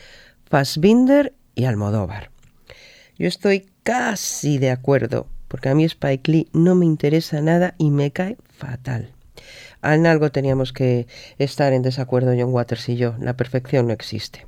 Fassbinder 0.47 1.33
y 1.55 1.67
Almodóvar. 1.67 2.31
Yo 3.17 3.29
estoy 3.29 3.67
casi 3.85 4.59
de 4.59 4.71
acuerdo, 4.71 5.29
porque 5.47 5.69
a 5.69 5.75
mí 5.75 5.85
Spike 5.85 6.31
Lee 6.31 6.49
no 6.53 6.75
me 6.75 6.87
interesa 6.87 7.41
nada 7.41 7.75
y 7.79 7.91
me 7.91 8.11
cae 8.11 8.37
fatal. 8.49 9.13
En 9.83 10.07
algo 10.07 10.31
teníamos 10.31 10.73
que 10.73 11.07
estar 11.39 11.73
en 11.73 11.83
desacuerdo 11.83 12.35
John 12.39 12.53
Waters 12.53 12.89
y 12.89 12.97
yo, 12.97 13.15
la 13.19 13.37
perfección 13.37 13.87
no 13.87 13.93
existe. 13.93 14.47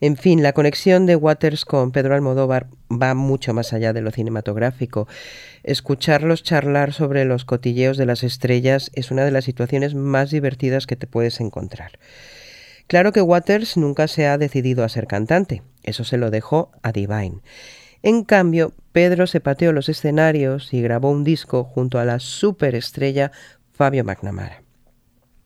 En 0.00 0.16
fin, 0.16 0.42
la 0.42 0.52
conexión 0.52 1.06
de 1.06 1.16
Waters 1.16 1.64
con 1.64 1.90
Pedro 1.90 2.14
Almodóvar 2.14 2.68
va 2.90 3.14
mucho 3.14 3.54
más 3.54 3.72
allá 3.72 3.92
de 3.92 4.02
lo 4.02 4.10
cinematográfico. 4.10 5.08
Escucharlos 5.62 6.42
charlar 6.42 6.92
sobre 6.92 7.24
los 7.24 7.44
cotilleos 7.44 7.96
de 7.96 8.06
las 8.06 8.22
estrellas 8.22 8.90
es 8.94 9.10
una 9.10 9.24
de 9.24 9.30
las 9.30 9.44
situaciones 9.44 9.94
más 9.94 10.30
divertidas 10.30 10.86
que 10.86 10.96
te 10.96 11.06
puedes 11.06 11.40
encontrar. 11.40 11.92
Claro 12.86 13.12
que 13.12 13.22
Waters 13.22 13.76
nunca 13.76 14.06
se 14.06 14.26
ha 14.26 14.38
decidido 14.38 14.84
a 14.84 14.88
ser 14.88 15.06
cantante, 15.06 15.62
eso 15.82 16.04
se 16.04 16.18
lo 16.18 16.30
dejó 16.30 16.70
a 16.82 16.92
Divine. 16.92 17.40
En 18.02 18.22
cambio, 18.22 18.74
Pedro 18.92 19.26
se 19.26 19.40
pateó 19.40 19.72
los 19.72 19.88
escenarios 19.88 20.72
y 20.72 20.82
grabó 20.82 21.10
un 21.10 21.24
disco 21.24 21.64
junto 21.64 21.98
a 21.98 22.04
la 22.04 22.20
superestrella 22.20 23.32
Fabio 23.72 24.04
McNamara. 24.04 24.62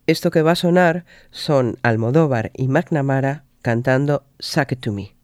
Esto 0.07 0.31
que 0.31 0.43
va 0.43 0.53
a 0.53 0.57
sonar 0.57 1.05
son 1.31 1.79
Almodóvar 1.83 2.51
y 2.55 2.69
McNamara 2.69 3.45
cantando 3.63 4.25
Suck 4.39 4.73
It 4.73 4.81
To 4.81 4.93
Me. 4.93 5.20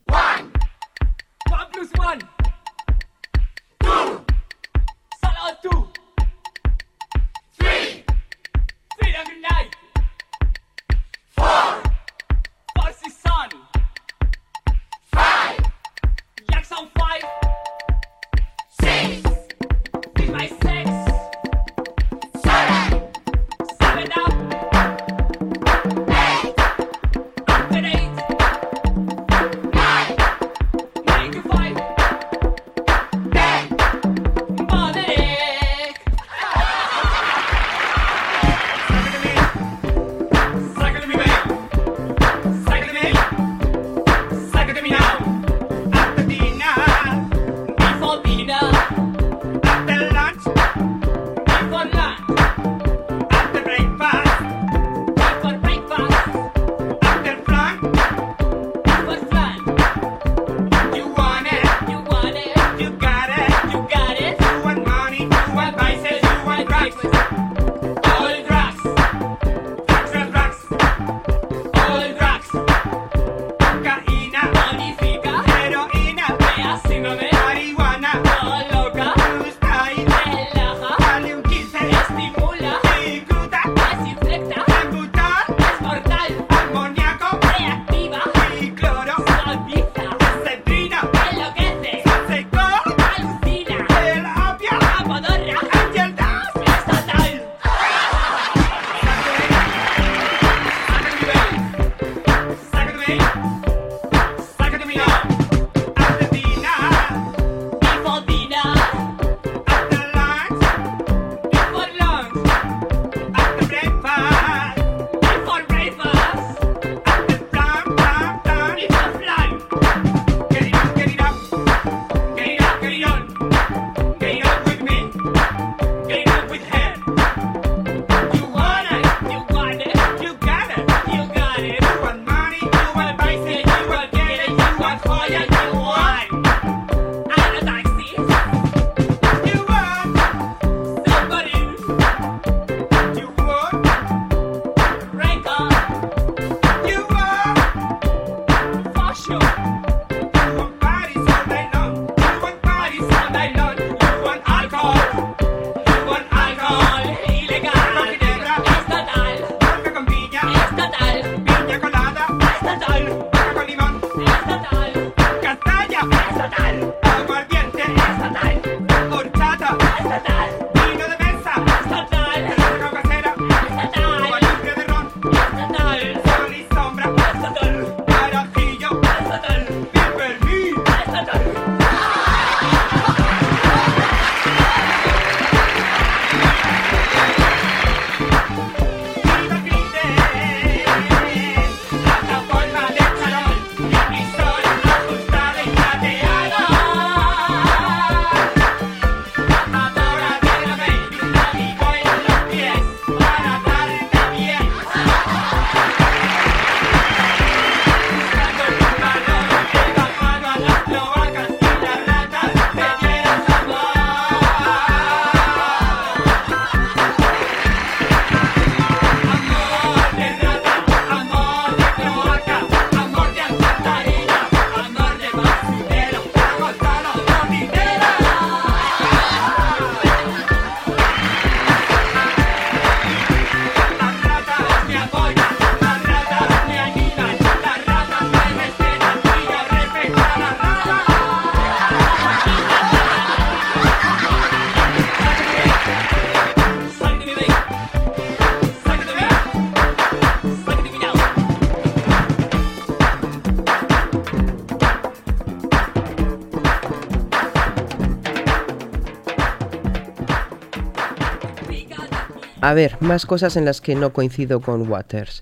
A 262.67 262.73
ver, 262.73 262.97
más 262.99 263.25
cosas 263.25 263.55
en 263.55 263.63
las 263.63 263.79
que 263.79 263.95
no 263.95 264.11
coincido 264.11 264.59
con 264.59 264.91
Waters. 264.91 265.41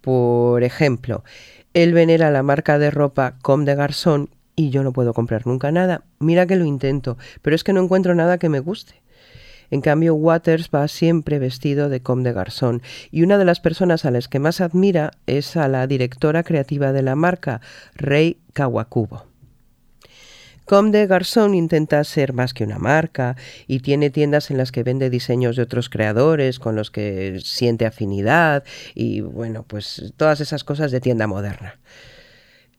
Por 0.00 0.62
ejemplo, 0.62 1.24
él 1.74 1.92
venera 1.92 2.30
la 2.30 2.44
marca 2.44 2.78
de 2.78 2.92
ropa 2.92 3.34
Comme 3.42 3.64
de 3.64 3.74
Garçon 3.74 4.30
y 4.54 4.70
yo 4.70 4.84
no 4.84 4.92
puedo 4.92 5.12
comprar 5.12 5.44
nunca 5.44 5.72
nada. 5.72 6.04
Mira 6.20 6.46
que 6.46 6.54
lo 6.54 6.64
intento, 6.64 7.18
pero 7.42 7.56
es 7.56 7.64
que 7.64 7.72
no 7.72 7.82
encuentro 7.82 8.14
nada 8.14 8.38
que 8.38 8.48
me 8.48 8.60
guste. 8.60 9.02
En 9.72 9.80
cambio, 9.80 10.14
Waters 10.14 10.70
va 10.72 10.86
siempre 10.86 11.40
vestido 11.40 11.88
de 11.88 12.00
Comme 12.00 12.22
de 12.22 12.32
Garçon 12.32 12.80
y 13.10 13.24
una 13.24 13.38
de 13.38 13.44
las 13.44 13.58
personas 13.58 14.04
a 14.04 14.12
las 14.12 14.28
que 14.28 14.38
más 14.38 14.60
admira 14.60 15.10
es 15.26 15.56
a 15.56 15.66
la 15.66 15.84
directora 15.88 16.44
creativa 16.44 16.92
de 16.92 17.02
la 17.02 17.16
marca, 17.16 17.60
Rei 17.96 18.38
Kawakubo. 18.52 19.31
Comme 20.72 20.90
de 20.90 21.06
Garçon 21.06 21.52
intenta 21.54 22.02
ser 22.02 22.32
más 22.32 22.54
que 22.54 22.64
una 22.64 22.78
marca 22.78 23.36
y 23.66 23.80
tiene 23.80 24.08
tiendas 24.08 24.50
en 24.50 24.56
las 24.56 24.72
que 24.72 24.82
vende 24.82 25.10
diseños 25.10 25.54
de 25.54 25.64
otros 25.64 25.90
creadores 25.90 26.58
con 26.58 26.76
los 26.76 26.90
que 26.90 27.40
siente 27.44 27.84
afinidad 27.84 28.64
y 28.94 29.20
bueno, 29.20 29.66
pues 29.68 30.14
todas 30.16 30.40
esas 30.40 30.64
cosas 30.64 30.90
de 30.90 31.02
tienda 31.02 31.26
moderna. 31.26 31.78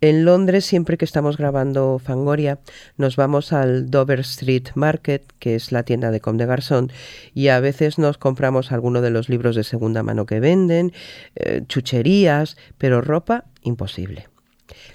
En 0.02 0.26
Londres, 0.26 0.66
siempre 0.66 0.98
que 0.98 1.06
estamos 1.06 1.38
grabando 1.38 2.02
Fangoria, 2.04 2.58
nos 2.98 3.16
vamos 3.16 3.54
al 3.54 3.92
Dover 3.92 4.22
Street 4.22 4.70
Market, 4.74 5.32
que 5.38 5.54
es 5.54 5.72
la 5.72 5.84
tienda 5.84 6.10
de 6.10 6.20
Comme 6.20 6.40
de 6.40 6.48
Garçon, 6.48 6.92
y 7.36 7.50
a 7.50 7.60
veces 7.60 8.00
nos 8.00 8.18
compramos 8.18 8.72
alguno 8.72 9.02
de 9.02 9.12
los 9.12 9.30
libros 9.30 9.56
de 9.56 9.64
segunda 9.64 10.02
mano 10.02 10.26
que 10.26 10.40
venden, 10.40 10.94
eh, 11.36 11.62
chucherías, 11.68 12.58
pero 12.80 13.02
ropa 13.02 13.46
imposible. 13.62 14.33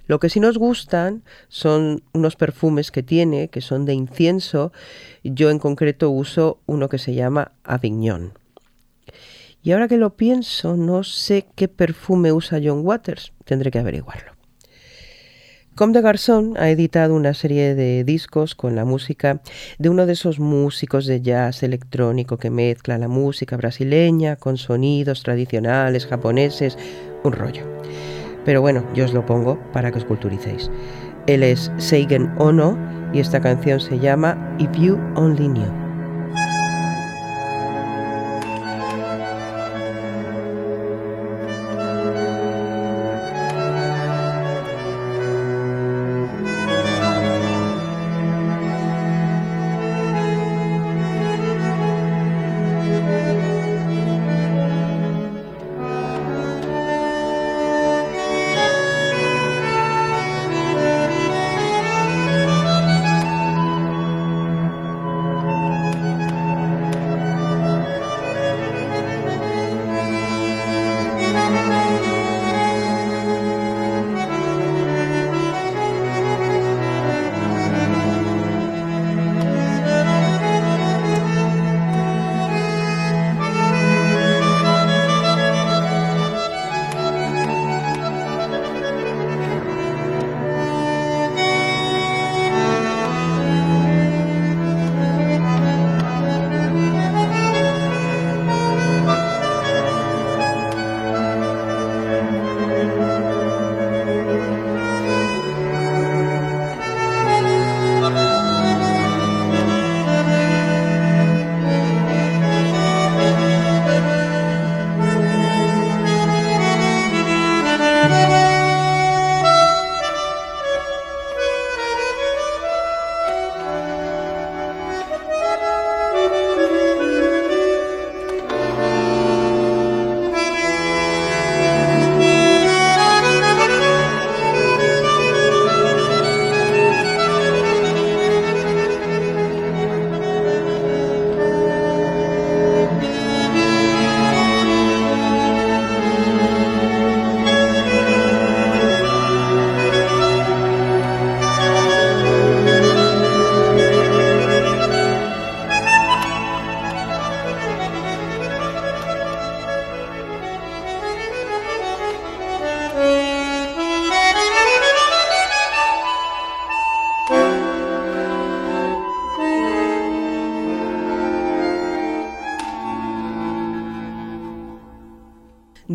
Lo 0.07 0.19
que 0.19 0.31
sí 0.31 0.41
nos 0.41 0.59
gustan 0.59 1.23
son 1.49 2.03
unos 2.13 2.37
perfumes 2.37 2.91
que 2.91 3.03
tiene, 3.03 3.49
que 3.49 3.61
son 3.61 3.85
de 3.85 3.95
incienso. 3.95 4.73
Yo 5.23 5.51
en 5.51 5.59
concreto 5.59 6.11
uso 6.11 6.61
uno 6.67 6.89
que 6.89 6.99
se 6.99 7.15
llama 7.15 7.53
Avignon. 7.65 8.33
Y 9.63 9.73
ahora 9.73 9.89
que 9.89 9.99
lo 9.99 10.17
pienso, 10.17 10.77
no 10.77 11.05
sé 11.05 11.47
qué 11.55 11.69
perfume 11.69 12.33
usa 12.33 12.61
John 12.63 12.81
Waters. 12.85 13.33
Tendré 13.45 13.71
que 13.71 13.79
averiguarlo. 13.79 14.33
Comme 15.75 15.93
de 15.93 16.01
Garçon 16.01 16.57
ha 16.57 16.71
editado 16.71 17.15
una 17.15 17.35
serie 17.35 17.77
de 17.77 18.03
discos 18.03 18.57
con 18.57 18.75
la 18.75 18.85
música 18.85 19.41
de 19.79 19.89
uno 19.89 20.07
de 20.07 20.15
esos 20.15 20.41
músicos 20.41 21.07
de 21.07 21.21
jazz 21.21 21.63
electrónico 21.63 22.37
que 22.37 22.51
mezcla 22.51 22.99
la 22.99 23.07
música 23.07 23.57
brasileña 23.57 24.35
con 24.35 24.57
sonidos 24.57 25.23
tradicionales 25.23 26.07
japoneses, 26.07 26.77
un 27.23 27.33
rollo. 27.33 27.63
Pero 28.49 28.63
bueno, 28.63 28.83
yo 28.95 29.05
os 29.05 29.13
lo 29.13 29.27
pongo 29.27 29.59
para 29.75 29.91
que 29.91 29.99
os 29.99 30.07
culturicéis. 30.07 30.71
Él 31.27 31.43
es 31.43 31.71
Seigen 31.77 32.33
Ono 32.39 32.79
y 33.13 33.21
esta 33.21 33.43
canción 33.43 33.79
se 33.79 33.99
llama 33.99 34.39
If 34.59 34.71
You 34.73 34.99
Only 35.17 35.49
Knew. 35.49 35.88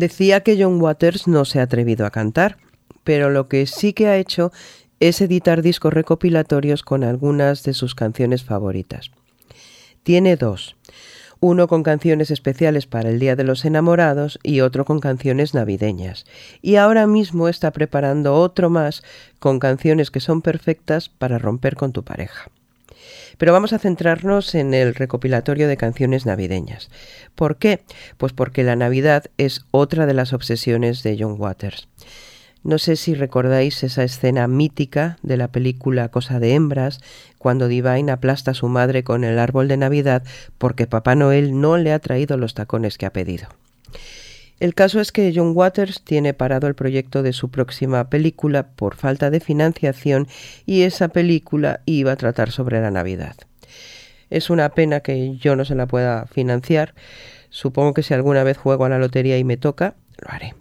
Decía 0.04 0.42
que 0.42 0.62
John 0.62 0.82
Waters 0.82 1.26
no 1.26 1.46
se 1.46 1.60
ha 1.60 1.62
atrevido 1.62 2.04
a 2.04 2.10
cantar, 2.10 2.58
pero 3.04 3.30
lo 3.30 3.48
que 3.48 3.64
sí 3.64 3.94
que 3.94 4.06
ha 4.06 4.18
hecho 4.18 4.52
es 5.00 5.22
editar 5.22 5.62
discos 5.62 5.94
recopilatorios 5.94 6.82
con 6.82 7.04
algunas 7.04 7.62
de 7.62 7.72
sus 7.72 7.94
canciones 7.94 8.44
favoritas. 8.44 9.10
Tiene 10.02 10.36
dos, 10.36 10.76
uno 11.40 11.68
con 11.68 11.82
canciones 11.82 12.30
especiales 12.30 12.86
para 12.86 13.08
el 13.08 13.18
Día 13.18 13.34
de 13.34 13.44
los 13.44 13.64
Enamorados 13.64 14.38
y 14.42 14.60
otro 14.60 14.84
con 14.84 15.00
canciones 15.00 15.54
navideñas. 15.54 16.26
Y 16.60 16.76
ahora 16.76 17.06
mismo 17.06 17.48
está 17.48 17.70
preparando 17.70 18.34
otro 18.34 18.68
más 18.68 19.02
con 19.38 19.58
canciones 19.58 20.10
que 20.10 20.20
son 20.20 20.42
perfectas 20.42 21.08
para 21.08 21.38
romper 21.38 21.76
con 21.76 21.92
tu 21.92 22.04
pareja. 22.04 22.50
Pero 23.38 23.52
vamos 23.52 23.72
a 23.72 23.78
centrarnos 23.78 24.54
en 24.54 24.74
el 24.74 24.94
recopilatorio 24.94 25.68
de 25.68 25.76
canciones 25.76 26.26
navideñas. 26.26 26.90
¿Por 27.34 27.56
qué? 27.56 27.80
Pues 28.16 28.32
porque 28.32 28.64
la 28.64 28.76
Navidad 28.76 29.24
es 29.38 29.64
otra 29.70 30.06
de 30.06 30.14
las 30.14 30.32
obsesiones 30.32 31.02
de 31.02 31.16
John 31.18 31.36
Waters. 31.38 31.88
No 32.64 32.78
sé 32.78 32.96
si 32.96 33.14
recordáis 33.14 33.82
esa 33.82 34.04
escena 34.04 34.48
mítica 34.48 35.18
de 35.22 35.36
la 35.36 35.48
película 35.48 36.08
Cosa 36.08 36.40
de 36.40 36.54
Hembras, 36.54 37.00
cuando 37.36 37.68
Divine 37.68 38.10
aplasta 38.10 38.52
a 38.52 38.54
su 38.54 38.68
madre 38.68 39.04
con 39.04 39.22
el 39.22 39.38
árbol 39.38 39.68
de 39.68 39.76
Navidad 39.76 40.22
porque 40.56 40.86
Papá 40.86 41.14
Noel 41.14 41.60
no 41.60 41.76
le 41.76 41.92
ha 41.92 41.98
traído 41.98 42.38
los 42.38 42.54
tacones 42.54 42.96
que 42.96 43.04
ha 43.04 43.12
pedido. 43.12 43.48
El 44.60 44.74
caso 44.74 45.00
es 45.00 45.10
que 45.10 45.32
John 45.34 45.52
Waters 45.54 46.02
tiene 46.02 46.32
parado 46.32 46.68
el 46.68 46.74
proyecto 46.74 47.22
de 47.22 47.32
su 47.32 47.50
próxima 47.50 48.08
película 48.08 48.68
por 48.68 48.94
falta 48.94 49.30
de 49.30 49.40
financiación 49.40 50.28
y 50.64 50.82
esa 50.82 51.08
película 51.08 51.80
iba 51.86 52.12
a 52.12 52.16
tratar 52.16 52.50
sobre 52.52 52.80
la 52.80 52.90
Navidad. 52.90 53.34
Es 54.30 54.50
una 54.50 54.68
pena 54.70 55.00
que 55.00 55.36
yo 55.36 55.56
no 55.56 55.64
se 55.64 55.74
la 55.74 55.86
pueda 55.86 56.26
financiar. 56.26 56.94
Supongo 57.50 57.94
que 57.94 58.02
si 58.02 58.14
alguna 58.14 58.44
vez 58.44 58.56
juego 58.56 58.84
a 58.84 58.88
la 58.88 58.98
lotería 58.98 59.38
y 59.38 59.44
me 59.44 59.56
toca, 59.56 59.96
lo 60.18 60.30
haré. 60.32 60.54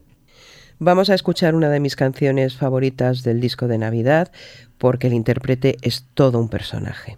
Vamos 0.79 1.09
a 1.09 1.13
escuchar 1.13 1.55
una 1.55 1.69
de 1.69 1.79
mis 1.79 1.95
canciones 1.95 2.57
favoritas 2.57 3.23
del 3.23 3.39
disco 3.39 3.67
de 3.67 3.77
Navidad 3.77 4.31
porque 4.77 5.07
el 5.07 5.13
intérprete 5.13 5.77
es 5.81 6.05
todo 6.13 6.39
un 6.39 6.49
personaje. 6.49 7.17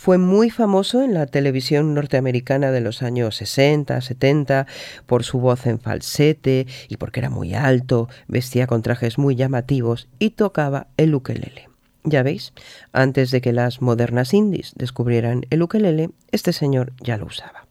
Fue 0.00 0.16
muy 0.16 0.48
famoso 0.48 1.02
en 1.02 1.12
la 1.12 1.26
televisión 1.26 1.92
norteamericana 1.92 2.70
de 2.70 2.80
los 2.80 3.02
años 3.02 3.36
60, 3.36 4.00
70 4.00 4.66
por 5.04 5.24
su 5.24 5.40
voz 5.40 5.66
en 5.66 5.78
falsete 5.78 6.66
y 6.88 6.96
porque 6.96 7.20
era 7.20 7.28
muy 7.28 7.52
alto, 7.52 8.08
vestía 8.26 8.66
con 8.66 8.80
trajes 8.80 9.18
muy 9.18 9.36
llamativos 9.36 10.08
y 10.18 10.30
tocaba 10.30 10.86
el 10.96 11.14
ukelele. 11.14 11.68
Ya 12.02 12.22
veis, 12.22 12.54
antes 12.94 13.30
de 13.30 13.42
que 13.42 13.52
las 13.52 13.82
modernas 13.82 14.32
indies 14.32 14.72
descubrieran 14.74 15.44
el 15.50 15.60
ukelele, 15.60 16.08
este 16.32 16.54
señor 16.54 16.94
ya 17.02 17.18
lo 17.18 17.26
usaba. 17.26 17.66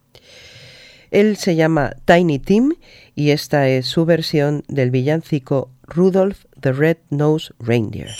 Él 1.09 1.35
se 1.35 1.55
llama 1.55 1.95
Tiny 2.05 2.37
Tim 2.37 2.75
y 3.15 3.31
esta 3.31 3.67
es 3.69 3.87
su 3.87 4.05
versión 4.05 4.63
del 4.67 4.91
villancico 4.91 5.71
Rudolph 5.81 6.45
the 6.61 6.73
Red-Nosed 6.73 7.55
Reindeer. 7.57 8.11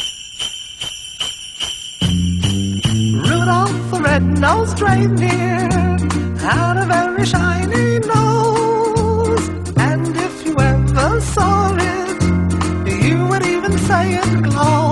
Rudolph 3.49 3.91
the 3.91 3.99
red-nosed 4.01 4.79
reindeer 4.79 5.69
had 6.37 6.77
a 6.77 6.85
very 6.85 7.25
shiny 7.25 7.97
nose, 7.97 9.47
and 9.75 10.15
if 10.15 10.45
you 10.45 10.55
ever 10.59 11.19
saw 11.19 11.75
it, 11.75 13.03
you 13.03 13.25
would 13.25 13.43
even 13.43 13.75
say 13.79 14.13
it 14.13 14.43
glows. 14.43 14.88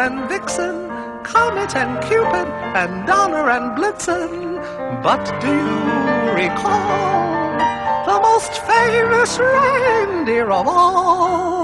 And 0.00 0.28
Vixen, 0.30 0.88
Comet 1.22 1.76
and 1.76 2.02
Cupid 2.04 2.48
and 2.74 3.06
Donner 3.06 3.50
and 3.50 3.76
Blitzen. 3.76 4.56
But 5.02 5.24
do 5.42 5.48
you 5.48 5.80
recall 6.32 7.58
the 8.06 8.18
most 8.22 8.52
famous 8.64 9.38
reindeer 9.38 10.50
of 10.50 10.66
all? 10.66 11.59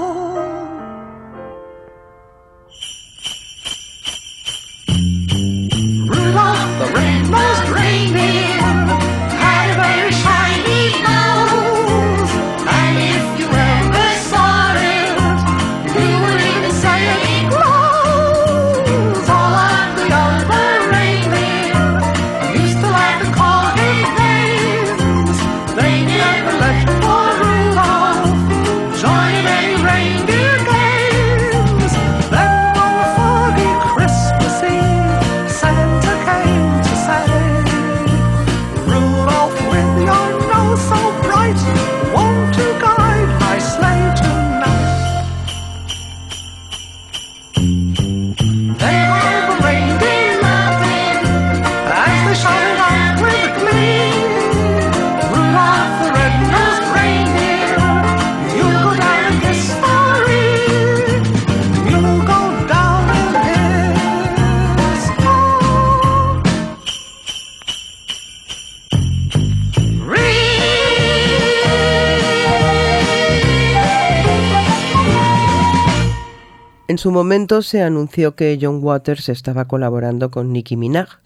En 76.97 77.01
su 77.01 77.11
momento 77.11 77.61
se 77.61 77.83
anunció 77.83 78.35
que 78.35 78.57
John 78.59 78.79
Waters 78.81 79.29
estaba 79.29 79.65
colaborando 79.65 80.31
con 80.31 80.51
Nicki 80.51 80.77
Minaj, 80.77 81.19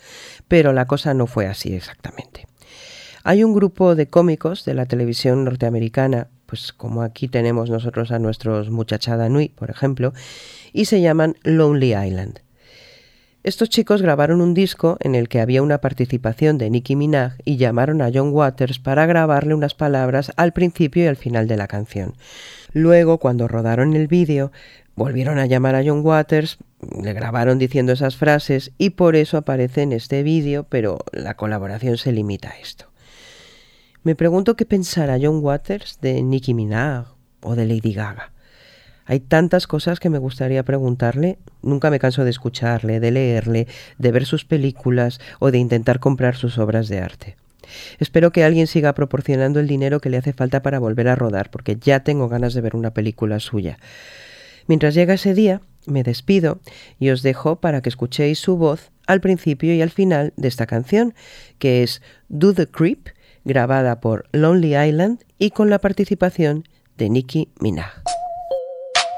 pero 0.49 0.73
la 0.73 0.85
cosa 0.85 1.13
no 1.13 1.27
fue 1.27 1.47
así 1.47 1.73
exactamente. 1.73 2.45
Hay 3.23 3.45
un 3.45 3.53
grupo 3.53 3.95
de 3.95 4.09
cómicos 4.09 4.65
de 4.65 4.73
la 4.73 4.85
televisión 4.85 5.45
norteamericana, 5.45 6.27
pues 6.45 6.73
como 6.73 7.03
aquí 7.03 7.29
tenemos 7.29 7.69
nosotros 7.69 8.11
a 8.11 8.19
nuestros 8.19 8.69
Muchachada 8.69 9.29
Nui, 9.29 9.47
por 9.47 9.69
ejemplo, 9.69 10.11
y 10.73 10.83
se 10.83 10.99
llaman 10.99 11.37
Lonely 11.43 11.95
Island. 11.95 12.41
Estos 13.43 13.69
chicos 13.69 14.01
grabaron 14.01 14.41
un 14.41 14.53
disco 14.53 14.97
en 14.99 15.15
el 15.15 15.29
que 15.29 15.39
había 15.39 15.63
una 15.63 15.79
participación 15.79 16.57
de 16.57 16.69
Nicki 16.69 16.97
Minaj 16.97 17.37
y 17.45 17.55
llamaron 17.55 18.01
a 18.01 18.11
John 18.13 18.33
Waters 18.33 18.77
para 18.77 19.05
grabarle 19.05 19.55
unas 19.55 19.73
palabras 19.73 20.33
al 20.35 20.51
principio 20.51 21.05
y 21.05 21.07
al 21.07 21.15
final 21.15 21.47
de 21.47 21.55
la 21.55 21.67
canción. 21.67 22.13
Luego, 22.73 23.17
cuando 23.17 23.47
rodaron 23.47 23.95
el 23.95 24.07
vídeo, 24.07 24.51
volvieron 24.95 25.39
a 25.39 25.45
llamar 25.45 25.75
a 25.75 25.83
John 25.85 26.05
Waters, 26.05 26.57
le 27.01 27.13
grabaron 27.13 27.59
diciendo 27.59 27.91
esas 27.91 28.15
frases 28.15 28.71
y 28.77 28.91
por 28.91 29.15
eso 29.15 29.37
aparece 29.37 29.83
en 29.83 29.91
este 29.93 30.23
vídeo, 30.23 30.65
pero 30.69 30.99
la 31.11 31.35
colaboración 31.35 31.97
se 31.97 32.11
limita 32.11 32.49
a 32.49 32.59
esto. 32.59 32.85
Me 34.03 34.15
pregunto 34.15 34.55
qué 34.55 34.65
pensará 34.65 35.17
John 35.21 35.43
Waters 35.43 35.99
de 36.01 36.21
Nicki 36.23 36.53
Minaj 36.53 37.05
o 37.41 37.55
de 37.55 37.65
Lady 37.65 37.93
Gaga. 37.93 38.31
Hay 39.05 39.19
tantas 39.19 39.67
cosas 39.67 39.99
que 39.99 40.09
me 40.09 40.19
gustaría 40.19 40.63
preguntarle. 40.63 41.37
Nunca 41.61 41.89
me 41.89 41.99
canso 41.99 42.23
de 42.23 42.29
escucharle, 42.29 42.99
de 42.99 43.11
leerle, 43.11 43.67
de 43.97 44.11
ver 44.11 44.25
sus 44.25 44.45
películas 44.45 45.19
o 45.39 45.51
de 45.51 45.57
intentar 45.57 45.99
comprar 45.99 46.35
sus 46.35 46.57
obras 46.57 46.87
de 46.87 46.99
arte. 46.99 47.35
Espero 47.99 48.31
que 48.31 48.43
alguien 48.43 48.67
siga 48.67 48.93
proporcionando 48.93 49.59
el 49.59 49.67
dinero 49.67 49.99
que 49.99 50.09
le 50.09 50.17
hace 50.17 50.33
falta 50.33 50.61
para 50.61 50.79
volver 50.79 51.07
a 51.07 51.15
rodar, 51.15 51.49
porque 51.51 51.77
ya 51.79 52.01
tengo 52.01 52.27
ganas 52.29 52.53
de 52.53 52.61
ver 52.61 52.75
una 52.75 52.93
película 52.93 53.39
suya. 53.39 53.77
Mientras 54.67 54.93
llega 54.93 55.15
ese 55.15 55.33
día, 55.33 55.61
me 55.85 56.03
despido 56.03 56.59
y 56.99 57.09
os 57.09 57.21
dejo 57.21 57.57
para 57.57 57.81
que 57.81 57.89
escuchéis 57.89 58.39
su 58.39 58.57
voz 58.57 58.91
al 59.07 59.21
principio 59.21 59.73
y 59.73 59.81
al 59.81 59.89
final 59.89 60.33
de 60.37 60.47
esta 60.47 60.67
canción, 60.67 61.13
que 61.59 61.83
es 61.83 62.01
Do 62.29 62.53
the 62.53 62.67
Creep, 62.67 63.09
grabada 63.43 63.99
por 63.99 64.27
Lonely 64.31 64.77
Island 64.77 65.23
y 65.37 65.51
con 65.51 65.69
la 65.69 65.79
participación 65.79 66.67
de 66.97 67.09
Nicki 67.09 67.49
Minaj. 67.59 68.03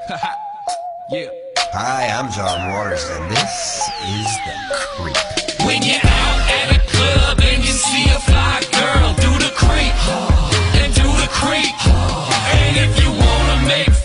yeah. 1.12 1.30
Hi, 1.76 2.06
I'm 2.06 2.30
John 2.30 2.70
Waters, 2.72 3.04
and 3.10 3.32
this 3.32 3.90
is 4.06 4.30
The 4.46 4.54
Creep. 4.96 5.66
When 5.66 5.82
you're 5.82 5.98
out 5.98 6.42
at 6.46 6.78
a 6.78 6.80
club 6.86 7.40
and 7.42 7.66
you 7.66 7.72
see 7.72 8.06
a 8.14 8.20
fly 8.20 8.62
girl, 8.70 9.14
do 9.18 9.34
the 9.44 9.50
creep 9.56 9.98
and 10.78 10.94
do 10.94 11.10
the 11.18 11.28
creep. 11.34 11.74
And 12.62 12.78
if 12.78 13.02
you 13.02 13.10
wanna 13.10 13.66
make 13.68 14.03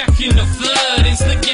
you 0.00 0.06
expecting 0.06 0.38
a 0.38 0.46
flood, 0.46 1.06
and 1.06 1.18
slick 1.18 1.49